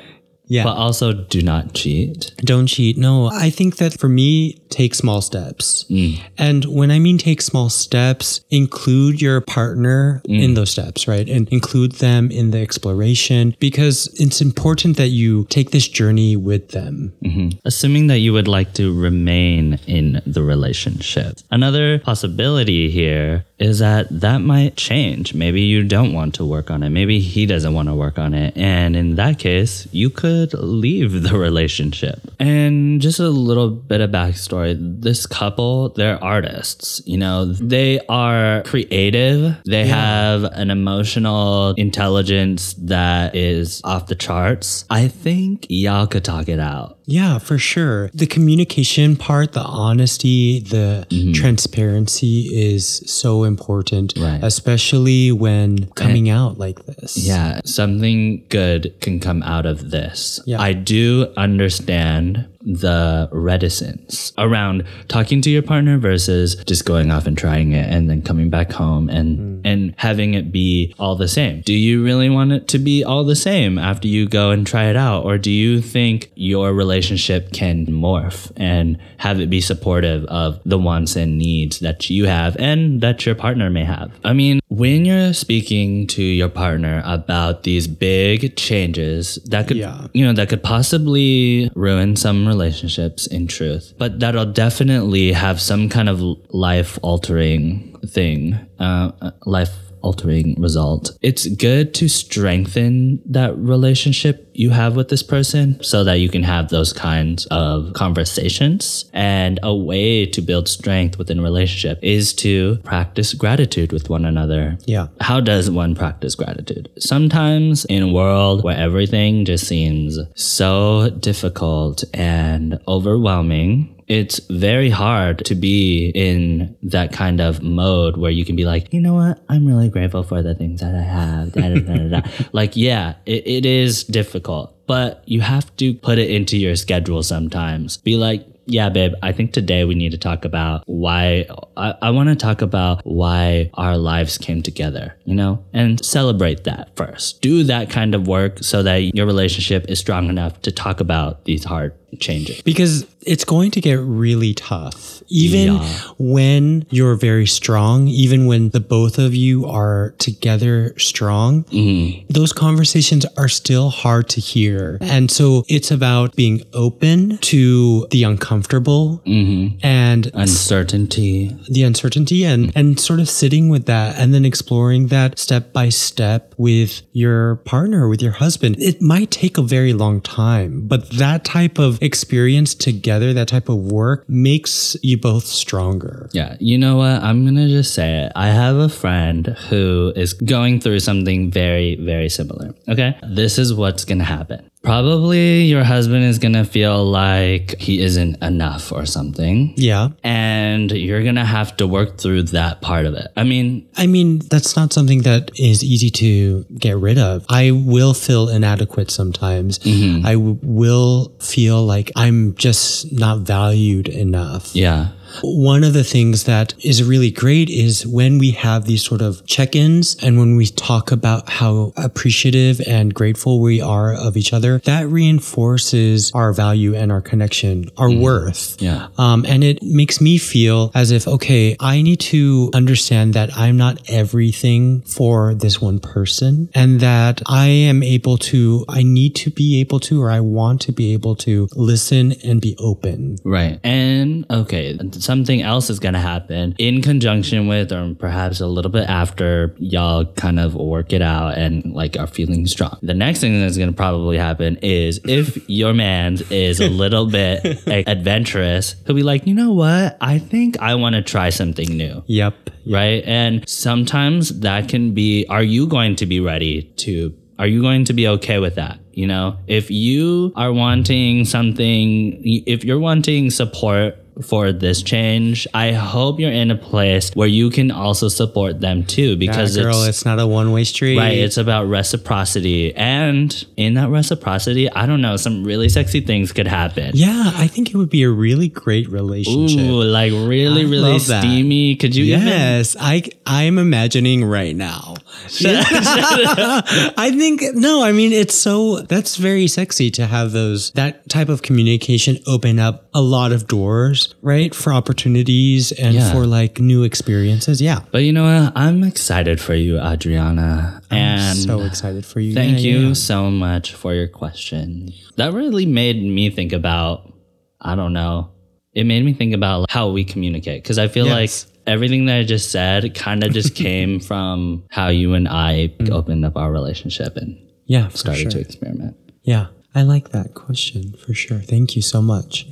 Yeah. 0.47 0.65
But 0.65 0.77
also, 0.77 1.13
do 1.13 1.41
not 1.43 1.73
cheat. 1.73 2.33
Don't 2.39 2.67
cheat. 2.67 2.99
No, 2.99 3.27
I 3.33 3.49
think 3.51 3.77
that 3.77 3.99
for 3.99 4.09
me, 4.11 4.61
take 4.75 4.95
small 4.95 5.21
steps. 5.21 5.87
Mm. 5.89 6.21
And 6.37 6.65
when 6.67 6.91
I 6.91 6.99
mean 6.99 7.19
take 7.19 7.41
small 7.41 7.71
steps, 7.71 8.41
include 8.51 9.23
your 9.23 9.41
partner 9.41 10.21
mm. 10.29 10.43
in 10.43 10.55
those 10.55 10.71
steps, 10.71 11.07
right? 11.09 11.29
And 11.29 11.49
include 11.49 11.93
them 11.93 12.31
in 12.31 12.51
the 12.51 12.61
exploration 12.61 13.55
because 13.61 14.09
it's 14.21 14.41
important 14.41 14.97
that 14.97 15.09
you 15.09 15.47
take 15.49 15.71
this 15.71 15.89
journey 15.89 16.37
with 16.37 16.71
them. 16.71 17.13
Mm-hmm. 17.25 17.59
assuming 17.65 18.07
that 18.09 18.19
you 18.19 18.33
would 18.33 18.49
like 18.49 18.75
to 18.75 18.93
remain 18.93 19.79
in 19.87 20.21
the 20.27 20.43
relationship. 20.43 21.39
Another 21.51 21.99
possibility 21.99 22.91
here 22.91 23.45
is 23.59 23.79
that 23.79 24.09
that 24.11 24.39
might 24.39 24.77
change. 24.77 25.35
Maybe 25.35 25.63
you 25.63 25.85
don't 25.85 26.13
want 26.13 26.35
to 26.35 26.45
work 26.45 26.71
on 26.71 26.83
it. 26.83 26.91
Maybe 26.91 27.21
he 27.21 27.47
doesn't 27.47 27.73
want 27.73 27.89
to 27.89 27.95
work 27.95 28.19
on 28.19 28.35
it. 28.35 28.57
And 28.57 28.97
in 28.97 29.15
that 29.15 29.39
case, 29.39 29.89
you 29.93 30.11
could 30.11 30.53
leave 30.55 31.23
the 31.23 31.39
relationship. 31.49 32.21
And 32.39 33.01
just 33.01 33.21
a 33.21 33.29
little 33.29 33.71
bit 33.71 34.01
of 34.01 34.11
backstory 34.11 34.64
this 34.73 35.27
couple, 35.27 35.91
they're 35.91 36.23
artists. 36.23 37.03
You 37.05 37.19
know, 37.19 37.45
they 37.45 38.01
are 38.09 38.63
creative, 38.63 39.57
they 39.67 39.87
have 39.87 40.45
an 40.45 40.71
emotional 40.71 41.75
intelligence 41.77 42.75
that 42.75 43.35
is 43.35 43.81
off 43.85 44.07
the 44.07 44.15
charts. 44.15 44.85
I 44.89 45.09
think 45.09 45.67
y'all 45.69 46.07
could 46.07 46.25
talk 46.25 46.49
it 46.49 46.61
out. 46.61 46.99
Yeah, 47.07 47.39
for 47.39 47.59
sure. 47.59 48.11
The 48.15 48.27
communication 48.27 49.17
part, 49.17 49.53
the 49.53 49.61
honesty, 49.61 50.61
the 50.61 51.07
mm-hmm. 51.11 51.33
transparency 51.33 52.49
is 52.53 53.03
so 53.07 53.45
important, 53.45 54.15
Right. 54.17 54.41
especially 54.43 55.33
when 55.33 55.87
coming 55.91 56.31
out 56.31 56.59
like 56.59 56.87
this. 56.87 57.17
Yeah, 57.17 57.61
something 57.65 58.45
good 58.49 58.95
can 59.01 59.21
come 59.21 59.43
out 59.43 59.67
of 59.67 59.91
this. 59.91 60.41
Yeah. 60.47 60.61
I 60.61 60.73
do 60.73 61.33
understand 61.37 62.47
the 62.65 63.29
reticence 63.31 64.33
around 64.39 64.85
talking 65.09 65.43
to 65.43 65.51
your 65.51 65.63
partner 65.63 65.99
versus 65.99 66.57
just 66.65 66.85
going 66.85 67.11
off 67.11 67.27
and 67.27 67.37
trying 67.37 67.73
it 67.73 67.89
and 67.91 68.09
then 68.09 68.23
coming 68.23 68.49
back 68.49 68.73
home 68.73 69.09
and 69.11 69.54
and 69.65 69.95
having 69.99 70.35
it 70.35 70.53
be 70.53 70.95
all 70.99 71.17
the 71.17 71.29
same. 71.29 71.63
Do 71.63 71.73
you 71.73 72.05
really 72.05 72.29
want 72.31 72.53
it 72.53 72.69
to 72.69 72.79
be 72.79 73.03
all 73.03 73.25
the 73.25 73.37
same 73.37 73.79
after 73.79 74.07
you 74.09 74.29
go 74.29 74.51
and 74.51 74.67
try 74.67 74.85
it 74.85 74.97
out 74.97 75.25
or 75.25 75.39
do 75.39 75.51
you 75.51 75.81
think 75.81 76.31
your 76.35 76.73
relationship 76.73 77.53
can 77.53 77.87
morph 77.87 78.53
and 78.57 78.99
have 79.19 79.41
it 79.41 79.49
be 79.51 79.61
supportive 79.61 80.25
of 80.27 80.61
the 80.65 80.79
wants 80.79 81.17
and 81.17 81.39
needs 81.39 81.79
that 81.81 82.11
you 82.11 82.27
have 82.27 82.57
and 82.59 83.01
that 83.01 83.25
your 83.27 83.35
partner 83.35 83.71
may 83.71 83.85
have? 83.85 84.13
I 84.25 84.33
mean, 84.33 84.61
when 84.69 85.05
you're 85.05 85.33
speaking 85.33 86.07
to 86.09 86.23
your 86.23 86.49
partner 86.49 87.03
about 87.05 87.63
these 87.63 87.87
big 87.87 88.57
changes 88.57 89.39
that 89.47 89.69
could 89.69 89.77
Yeah. 89.77 90.07
you 90.13 90.25
know 90.25 90.33
that 90.33 90.49
could 90.49 90.63
possibly 90.63 91.71
ruin 91.75 92.17
some 92.17 92.47
relationships 92.47 93.27
in 93.27 93.47
truth 93.47 93.95
but 93.99 94.21
that'll 94.21 94.47
definitely 94.53 95.33
have 95.33 95.61
some 95.61 95.89
kind 95.89 96.09
of 96.09 96.21
life 96.51 96.99
altering 97.03 97.94
thing 98.07 98.55
uh, 98.79 99.11
life 99.47 99.71
altering 100.03 100.55
result 100.61 101.17
it's 101.23 101.47
good 101.47 101.95
to 101.95 102.09
strengthen 102.09 103.23
that 103.25 103.57
relationship 103.57 104.47
you 104.53 104.69
have 104.69 104.95
with 104.95 105.09
this 105.09 105.23
person 105.23 105.83
so 105.83 106.05
that 106.05 106.19
you 106.21 106.29
can 106.29 106.43
have 106.43 106.69
those 106.69 106.93
kinds 106.93 107.47
of 107.47 107.91
conversations 107.95 109.11
and 109.15 109.59
a 109.63 109.75
way 109.75 110.27
to 110.27 110.43
build 110.43 110.69
strength 110.69 111.17
within 111.19 111.39
a 111.39 111.43
relationship 111.43 111.99
is 112.03 112.35
to 112.35 112.77
practice 112.85 113.33
gratitude 113.33 113.93
with 113.93 114.11
one 114.11 114.27
another 114.27 114.77
Yeah. 114.85 115.07
how 115.23 115.41
does 115.41 115.71
one 115.71 115.95
practice 115.95 116.35
gratitude? 116.35 116.91
Sometimes 116.99 117.85
in 117.87 118.03
a 118.03 118.13
world 118.13 118.63
where 118.63 118.77
everything 118.77 119.45
just 119.47 119.67
seems 119.67 120.19
so 120.35 121.09
difficult 121.19 122.05
and 122.13 122.79
overwhelming, 122.87 123.94
it's 124.09 124.39
very 124.51 124.91
hard 124.91 125.45
to 125.47 125.55
be 125.55 126.11
in 126.15 126.77
that 126.83 127.13
kind 127.13 127.41
of 127.41 127.63
mode 127.63 128.17
where 128.17 128.31
you 128.31 128.45
can 128.45 128.57
be 128.57 128.65
like, 128.65 128.93
you 128.93 129.01
know 129.01 129.15
what? 129.15 129.43
I'm 129.49 129.67
really 129.67 129.89
grateful 129.89 130.23
for 130.23 130.43
the 130.43 130.55
things 130.55 130.81
that 130.81 130.95
I 130.95 131.03
have. 131.03 131.53
Da, 131.53 131.75
da, 131.75 132.09
da, 132.09 132.29
like, 132.53 132.77
yeah, 132.77 133.15
it, 133.27 133.47
it 133.47 133.67
is 133.67 134.05
difficult, 134.05 134.75
but 134.87 135.23
you 135.27 135.41
have 135.41 135.75
to 135.77 135.95
put 135.95 136.19
it 136.19 136.31
into 136.31 136.57
your 136.57 136.77
schedule 136.77 137.23
sometimes. 137.23 137.97
Be 137.99 138.17
like, 138.17 138.47
yeah, 138.67 138.89
babe, 138.89 139.13
I 139.23 139.33
think 139.33 139.53
today 139.53 139.85
we 139.85 139.95
need 139.95 140.13
to 140.13 140.19
talk 140.19 140.45
about 140.45 140.85
why 140.87 141.47
I, 141.77 141.95
I 142.01 142.11
want 142.11 142.31
to 142.31 142.37
talk 142.37 142.63
about 142.63 143.05
why 143.05 143.71
our 143.75 143.97
lives 143.99 144.39
came 144.39 144.63
together, 144.63 145.17
you 145.25 145.35
know, 145.35 145.65
and 145.73 146.03
celebrate 146.05 146.65
that 146.65 146.97
first. 146.97 147.43
Do 147.43 147.65
that 147.65 147.91
kind 147.91 148.15
of 148.15 148.27
work 148.27 148.63
so 148.63 148.83
that 148.83 149.15
your 149.15 149.27
relationship 149.27 149.87
is 149.89 149.99
strong 149.99 150.29
enough 150.29 150.63
to 150.63 150.73
talk 150.73 151.01
about 151.01 151.45
these 151.45 151.65
hard 151.65 151.95
changes. 152.21 152.63
because 152.63 153.07
it's 153.27 153.45
going 153.45 153.71
to 153.71 153.81
get 153.81 153.99
really 154.01 154.53
tough 154.55 155.23
even 155.29 155.75
Yeah. 155.75 155.99
when 156.19 156.85
you're 156.91 157.15
very 157.15 157.47
strong 157.47 158.07
even 158.09 158.45
when 158.47 158.69
the 158.71 158.81
both 158.81 159.19
of 159.19 159.35
you 159.35 159.65
are 159.67 160.15
together 160.19 160.95
strong 160.99 161.65
mm-hmm. 161.65 162.27
those 162.29 162.53
conversations 162.53 163.25
are 163.39 163.49
still 163.49 163.89
hard 163.89 164.29
to 164.31 164.41
hear 164.41 164.99
and 165.01 165.31
so 165.31 165.65
it's 165.69 165.91
about 165.91 166.37
being 166.37 166.63
open 166.75 167.39
to 167.39 168.07
the 168.11 168.23
uncomfortable 168.25 169.23
mm-hmm. 169.27 169.77
and 169.83 170.31
Uncertainty. 170.35 171.57
the 171.69 171.83
uncertainty 171.83 172.45
and 172.45 172.73
and 172.75 173.01
sort 173.01 173.21
of 173.21 173.29
sitting 173.29 173.69
with 173.69 173.87
that 173.87 174.19
and 174.19 174.35
then 174.35 174.45
exploring 174.45 175.07
that 175.09 175.39
step 175.39 175.73
by 175.73 175.89
step 175.89 176.55
with 176.59 177.03
your 177.13 177.57
partner 177.65 178.09
with 178.09 178.21
your 178.21 178.33
husband 178.33 178.77
it 178.79 179.01
might 179.01 179.31
take 179.31 179.57
a 179.57 179.63
very 179.63 179.93
long 179.93 180.21
time 180.21 180.87
but 180.87 181.09
that 181.11 181.45
type 181.45 181.79
of 181.79 181.99
experience 182.05 182.75
together 182.75 183.33
that 183.33 183.49
type 183.49 183.69
of 183.69 183.77
work 183.77 184.29
makes 184.29 184.97
you 185.03 185.17
both 185.19 185.45
stronger 185.47 186.29
Yeah, 186.33 186.57
you 186.61 186.79
know 186.79 186.97
what? 186.97 187.23
I'm 187.23 187.45
gonna 187.45 187.69
just 187.69 187.95
say 187.95 188.25
it. 188.25 188.33
I 188.37 188.49
have 188.49 188.77
a 188.77 188.89
friend 188.89 189.47
who 189.69 190.13
is 190.15 190.33
going 190.33 190.81
through 190.81 191.01
something 191.01 191.51
very, 191.51 191.97
very 191.97 192.29
similar. 192.29 192.75
Okay? 192.89 193.17
This 193.23 193.59
is 193.59 193.73
what's 193.73 194.05
gonna 194.05 194.25
happen. 194.25 194.71
Probably 194.85 195.63
your 195.65 195.83
husband 195.83 196.25
is 196.25 196.39
gonna 196.39 196.65
feel 196.65 197.05
like 197.07 197.81
he 197.81 198.01
isn't 198.03 198.43
enough 198.43 198.93
or 198.93 199.07
something. 199.07 199.73
yeah 199.77 200.11
And 200.23 200.93
you're 200.93 201.25
gonna 201.25 201.45
have 201.47 201.77
to 201.79 201.87
work 201.87 202.19
through 202.19 202.43
that 202.59 202.83
part 202.83 203.07
of 203.07 203.15
it. 203.15 203.29
I 203.35 203.45
mean, 203.45 203.89
I 203.97 204.07
mean, 204.07 204.41
that's 204.51 204.77
not 204.77 204.93
something 204.93 205.23
that 205.23 205.51
is 205.59 205.83
easy 205.83 206.11
to 206.23 206.65
get 206.79 206.97
rid 206.99 207.19
of. 207.19 207.47
I 207.49 207.71
will 207.71 208.13
feel 208.15 208.49
inadequate 208.51 209.11
sometimes. 209.11 209.79
Mm-hmm. 209.79 210.27
I 210.27 210.35
w- 210.35 210.59
will 210.63 211.33
feel 211.41 211.85
like 211.85 212.13
I'm 212.15 212.55
just 212.57 213.11
not 213.11 213.39
valued 213.41 214.09
enough. 214.09 214.77
yeah. 214.77 215.09
One 215.43 215.85
of 215.85 215.93
the 215.93 216.05
things 216.05 216.45
that 216.45 216.75
is 216.85 217.03
really 217.03 217.31
great 217.31 217.69
is 217.71 218.07
when 218.07 218.39
we 218.39 218.53
have 218.53 218.85
these 218.87 219.05
sort 219.05 219.21
of 219.21 219.45
check 219.47 219.75
ins 219.75 220.17
and 220.23 220.39
when 220.39 220.57
we 220.57 220.67
talk 220.67 221.11
about 221.13 221.49
how 221.49 221.93
appreciative 221.97 222.81
and 222.87 223.15
grateful 223.15 223.61
we 223.61 223.81
are 223.81 224.15
of 224.15 224.37
each 224.37 224.53
other, 224.53 224.79
that 224.81 225.09
reinforces 225.09 226.31
our 226.35 226.53
value 226.53 226.95
and 226.95 227.11
our 227.11 227.21
connection, 227.21 227.91
our 227.97 228.11
worth. 228.11 228.81
Yeah. 228.81 229.09
Um, 229.19 229.45
and 229.47 229.65
it 229.65 229.83
makes 229.83 230.21
me 230.21 230.39
feel 230.39 230.91
as 230.95 231.11
if, 231.11 231.27
okay, 231.27 231.77
I 231.81 232.03
need 232.03 232.21
to 232.21 232.71
understand 232.75 233.35
that 233.35 233.57
I'm 233.57 233.77
not 233.77 233.99
everything 234.09 235.03
for 235.03 235.55
this 235.55 235.81
one 235.81 235.99
person 235.99 236.69
and 236.75 237.01
that 237.01 237.43
I 237.47 237.67
am 237.67 238.03
able 238.03 238.39
to, 238.39 238.85
I 238.89 239.03
need 239.03 239.35
to 239.37 239.51
be 239.51 239.81
able 239.81 240.01
to, 240.01 240.23
or 240.23 240.31
I 240.31 240.41
want 240.41 240.81
to 240.83 240.93
be 240.93 241.13
able 241.13 241.37
to 241.37 241.69
listen 241.75 242.33
and 242.45 242.61
be 242.61 242.77
open. 242.79 243.39
Right. 243.45 243.81
And 243.83 244.47
okay, 244.51 244.97
something 245.25 245.63
else 245.63 245.91
is 245.91 245.99
going 245.99 246.15
to 246.15 246.21
happen 246.21 246.75
in 246.79 247.03
conjunction 247.03 247.67
with, 247.67 247.93
or 247.93 248.15
perhaps 248.15 248.61
a 248.61 248.67
little 248.67 248.91
bit 248.91 249.09
after 249.09 249.75
y'all 249.79 250.25
kind 250.35 250.61
of 250.61 250.75
work 250.75 251.13
it 251.13 251.23
out 251.23 251.57
and 251.57 251.93
like 251.93 252.17
are 252.19 252.27
feeling 252.27 252.67
strong. 252.67 252.99
The 253.03 253.15
next 253.15 253.41
thing 253.41 253.59
that's 253.61 253.77
going 253.77 253.91
to 253.91 253.97
probably 253.97 254.39
happen 254.39 254.77
is 254.83 255.21
if 255.25 255.69
your 255.69 255.95
man 255.95 256.39
is 256.51 256.81
a 256.81 256.89
little 256.89 257.27
bit 257.27 257.65
adventurous, 258.07 258.97
he'll 259.07 259.17
be 259.17 259.23
like, 259.23 259.47
you 259.47 259.55
know 259.55 259.73
what? 259.73 260.17
I 260.21 260.39
think 260.39 260.79
I 260.81 260.95
want 260.95 261.15
to 261.15 261.23
try 261.23 261.51
something 261.51 261.89
new 261.97 262.23
Yep. 262.27 262.71
right? 262.91 263.23
And 263.25 263.69
sometimes 263.69 264.61
that 264.61 264.89
can 264.89 265.15
be 265.15 265.47
are 265.49 265.63
you 265.63 265.87
going 265.87 266.17
to 266.17 266.27
be 266.27 266.41
ready 266.41 266.83
to 266.99 267.35
are 267.59 267.67
you 267.69 267.83
going 267.83 268.05
to 268.07 268.13
be 268.13 268.27
okay 268.27 268.59
with 268.59 268.75
that? 268.75 268.99
You 269.13 269.29
know, 269.29 269.57
if 269.69 269.89
you 269.91 270.53
are 270.57 270.73
wanting 270.73 271.45
something, 271.45 272.41
if 272.67 272.85
you're 272.85 272.99
wanting 272.99 273.51
support 273.51 274.19
for 274.43 274.73
this 274.73 275.03
change, 275.03 275.67
I 275.75 275.93
hope 275.93 276.41
you're 276.41 276.51
in 276.51 276.71
a 276.71 276.77
place 276.77 277.31
where 277.35 277.49
you 277.49 277.71
can 277.71 277.91
also 277.91 278.29
support 278.29 278.81
them 278.81 279.05
too, 279.05 279.37
because 279.37 279.77
Yeah, 279.77 279.85
girl, 279.85 280.01
it's, 280.03 280.09
it's, 280.09 280.25
not 280.25 280.41
a 280.41 280.47
one 280.47 280.73
way 280.73 280.85
street. 280.85 281.19
Right, 281.19 281.39
it's 281.39 281.57
about 281.57 281.89
reciprocity. 281.89 282.95
And 282.95 283.65
in 283.77 283.95
that 283.95 284.09
reciprocity, 284.09 284.91
I 284.91 285.07
don't 285.07 285.21
know, 285.21 285.37
some 285.37 285.65
really 285.65 285.89
sexy 285.89 286.21
things 286.21 286.53
could 286.53 286.67
happen. 286.67 287.13
yeah, 287.15 287.53
I 287.55 287.67
think 287.67 287.91
it 287.91 287.97
would 287.97 288.11
be 288.11 288.23
a 288.23 288.31
really 288.31 288.69
great 288.69 289.09
relationship. 289.09 289.81
Ooh, 289.81 290.03
like 290.03 290.33
really, 290.33 290.83
I 290.83 290.85
really 290.85 290.99
love 290.99 291.27
that. 291.29 291.43
steamy. 291.43 291.97
Could 291.97 292.15
you 292.17 292.25
even 292.25 292.47
Yes, 292.47 292.97
I 292.99 293.25
I'm 293.47 293.79
imagining 293.79 294.45
right 294.45 294.75
now. 294.75 295.15
I 295.61 297.35
think 297.37 297.63
no, 297.75 298.03
I 298.03 298.13
mean 298.13 298.33
it's 298.33 298.55
so 298.55 299.01
that's 299.01 299.37
very 299.37 299.67
sexy 299.67 300.11
to 300.13 300.27
have 300.27 300.53
those 300.53 300.91
that 300.93 301.29
type 301.29 301.49
of 301.49 301.63
communication 301.63 302.39
open 302.47 302.79
up 302.79 303.09
a 303.13 303.21
lot 303.21 303.53
of 303.53 303.67
doors, 303.67 304.24
right? 304.43 304.75
For 304.75 304.93
opportunities 304.93 305.93
and 305.93 306.15
Yeah. 306.15 306.33
for 306.33 306.47
like 306.47 306.81
new 306.81 307.03
experiences. 307.03 307.81
Yeah. 307.81 308.01
But 308.11 308.25
you 308.25 308.33
know 308.33 308.45
what? 308.45 308.73
I'm 308.77 309.03
excited 309.05 309.61
for 309.61 309.75
you, 309.75 309.99
Adriana. 310.01 311.01
I'm 311.11 311.55
so 311.57 311.83
excited 311.83 312.25
for 312.25 312.41
you. 312.41 312.55
thank 312.55 312.79
Yeah, 312.79 312.91
you 312.93 312.99
yeah. 313.09 313.13
so 313.15 313.51
much 313.51 313.93
for 313.95 314.15
your 314.15 314.29
question. 314.29 315.13
That 315.37 315.53
really 315.53 315.87
made 315.87 316.23
me 316.23 316.51
think 316.51 316.73
about, 316.73 317.33
I 317.81 317.95
don't 317.95 318.13
know, 318.13 318.51
it 318.95 319.05
made 319.05 319.25
me 319.25 319.33
think 319.35 319.55
about 319.55 319.91
how 319.91 320.11
we 320.11 320.25
communicate. 320.25 320.83
Because 320.83 320.99
I 320.99 321.09
feel 321.09 321.27
Yes. 321.27 321.67
like 321.67 321.73
everything 321.87 322.27
that 322.27 322.39
I 322.39 322.43
just 322.45 322.71
said 322.71 323.15
kind 323.15 323.43
of 323.45 323.53
just 323.53 323.75
came 323.87 324.21
from 324.21 324.85
how 324.91 325.09
you 325.09 325.35
and 325.35 325.49
I 325.49 325.93
mm. 325.99 326.11
opened 326.11 326.45
up 326.45 326.57
our 326.57 326.71
relationship 326.73 327.37
and 327.37 327.57
Yeah, 327.87 328.09
started 328.09 328.51
to 328.53 328.61
experiment. 328.61 329.17
Yeah. 329.43 329.67
I 329.97 330.03
like 330.03 330.31
that 330.31 330.55
question 330.55 331.15
for 331.25 331.35
sure. 331.35 331.61
Thank 331.61 331.95
you 331.95 332.03
so 332.03 332.21
much. 332.21 332.67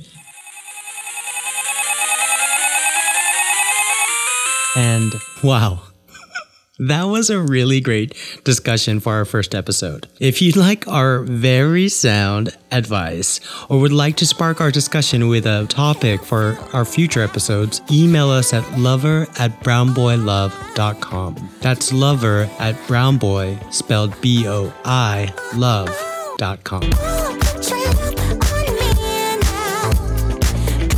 And 4.75 5.13
wow. 5.43 5.81
That 6.79 7.03
was 7.03 7.29
a 7.29 7.39
really 7.39 7.79
great 7.81 8.15
discussion 8.43 8.99
for 8.99 9.13
our 9.13 9.25
first 9.25 9.53
episode. 9.53 10.07
If 10.19 10.41
you'd 10.41 10.55
like 10.55 10.87
our 10.87 11.19
very 11.19 11.87
sound 11.87 12.57
advice 12.71 13.39
or 13.69 13.79
would 13.79 13.93
like 13.93 14.15
to 14.17 14.25
spark 14.25 14.59
our 14.59 14.71
discussion 14.71 15.27
with 15.27 15.45
a 15.45 15.67
topic 15.69 16.23
for 16.23 16.57
our 16.73 16.83
future 16.83 17.21
episodes, 17.21 17.81
email 17.91 18.29
us 18.29 18.53
at 18.53 18.79
lover 18.79 19.27
at 19.37 19.61
brownboilove.com. 19.61 21.49
That's 21.61 21.93
lover 21.93 22.49
at 22.57 22.75
brownboy, 22.87 23.71
spelled 23.71 24.19
B 24.19 24.47
O 24.47 24.73
I, 24.83 25.31
love.com. 25.55 27.22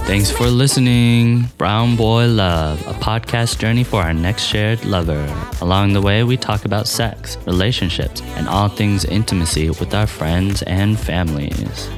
Thanks 0.05 0.29
for 0.29 0.45
listening. 0.45 1.45
Brown 1.57 1.95
Boi 1.95 2.27
Love, 2.27 2.79
a 2.87 2.93
podcast 2.93 3.57
journey 3.57 3.83
for 3.83 4.03
our 4.03 4.13
next 4.13 4.43
shared 4.43 4.85
lover. 4.85 5.25
Along 5.61 5.93
the 5.93 6.01
way, 6.01 6.23
we 6.23 6.37
talk 6.37 6.63
about 6.63 6.87
sex, 6.87 7.37
relationships, 7.47 8.21
and 8.37 8.47
all 8.47 8.69
things 8.69 9.03
intimacy 9.03 9.71
with 9.71 9.95
our 9.95 10.05
friends 10.05 10.61
and 10.63 10.99
families. 10.99 11.89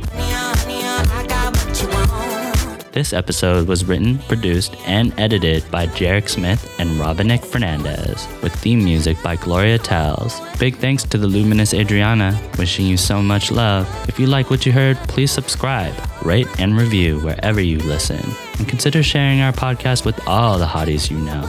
This 2.97 3.13
episode 3.13 3.67
was 3.67 3.85
written, 3.85 4.17
produced, 4.27 4.75
and 4.87 5.13
edited 5.19 5.69
by 5.69 5.85
Jeric 5.85 6.27
Smith 6.27 6.67
and 6.79 6.99
Robinick 6.99 7.45
Fernandez, 7.45 8.27
with 8.41 8.51
theme 8.55 8.83
music 8.83 9.21
by 9.21 9.35
Gloria 9.35 9.77
Tells. 9.77 10.41
Big 10.57 10.77
thanks 10.77 11.03
to 11.03 11.19
the 11.19 11.27
luminous 11.27 11.75
Adriana, 11.75 12.41
wishing 12.57 12.87
you 12.87 12.97
so 12.97 13.21
much 13.21 13.51
love. 13.51 13.87
If 14.09 14.19
you 14.19 14.25
like 14.25 14.49
what 14.49 14.65
you 14.65 14.71
heard, 14.71 14.97
please 15.07 15.29
subscribe, 15.29 15.93
rate, 16.25 16.47
and 16.59 16.75
review 16.75 17.19
wherever 17.19 17.61
you 17.61 17.77
listen, 17.77 18.31
and 18.57 18.67
consider 18.67 19.03
sharing 19.03 19.41
our 19.41 19.53
podcast 19.53 20.03
with 20.03 20.19
all 20.27 20.57
the 20.57 20.65
hotties 20.65 21.11
you 21.11 21.19
know. 21.19 21.47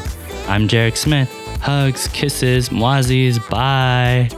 I'm 0.48 0.68
Jeric 0.68 0.98
Smith. 0.98 1.32
Hugs, 1.62 2.08
kisses, 2.08 2.68
mwazis, 2.68 3.38
bye. 3.48 4.28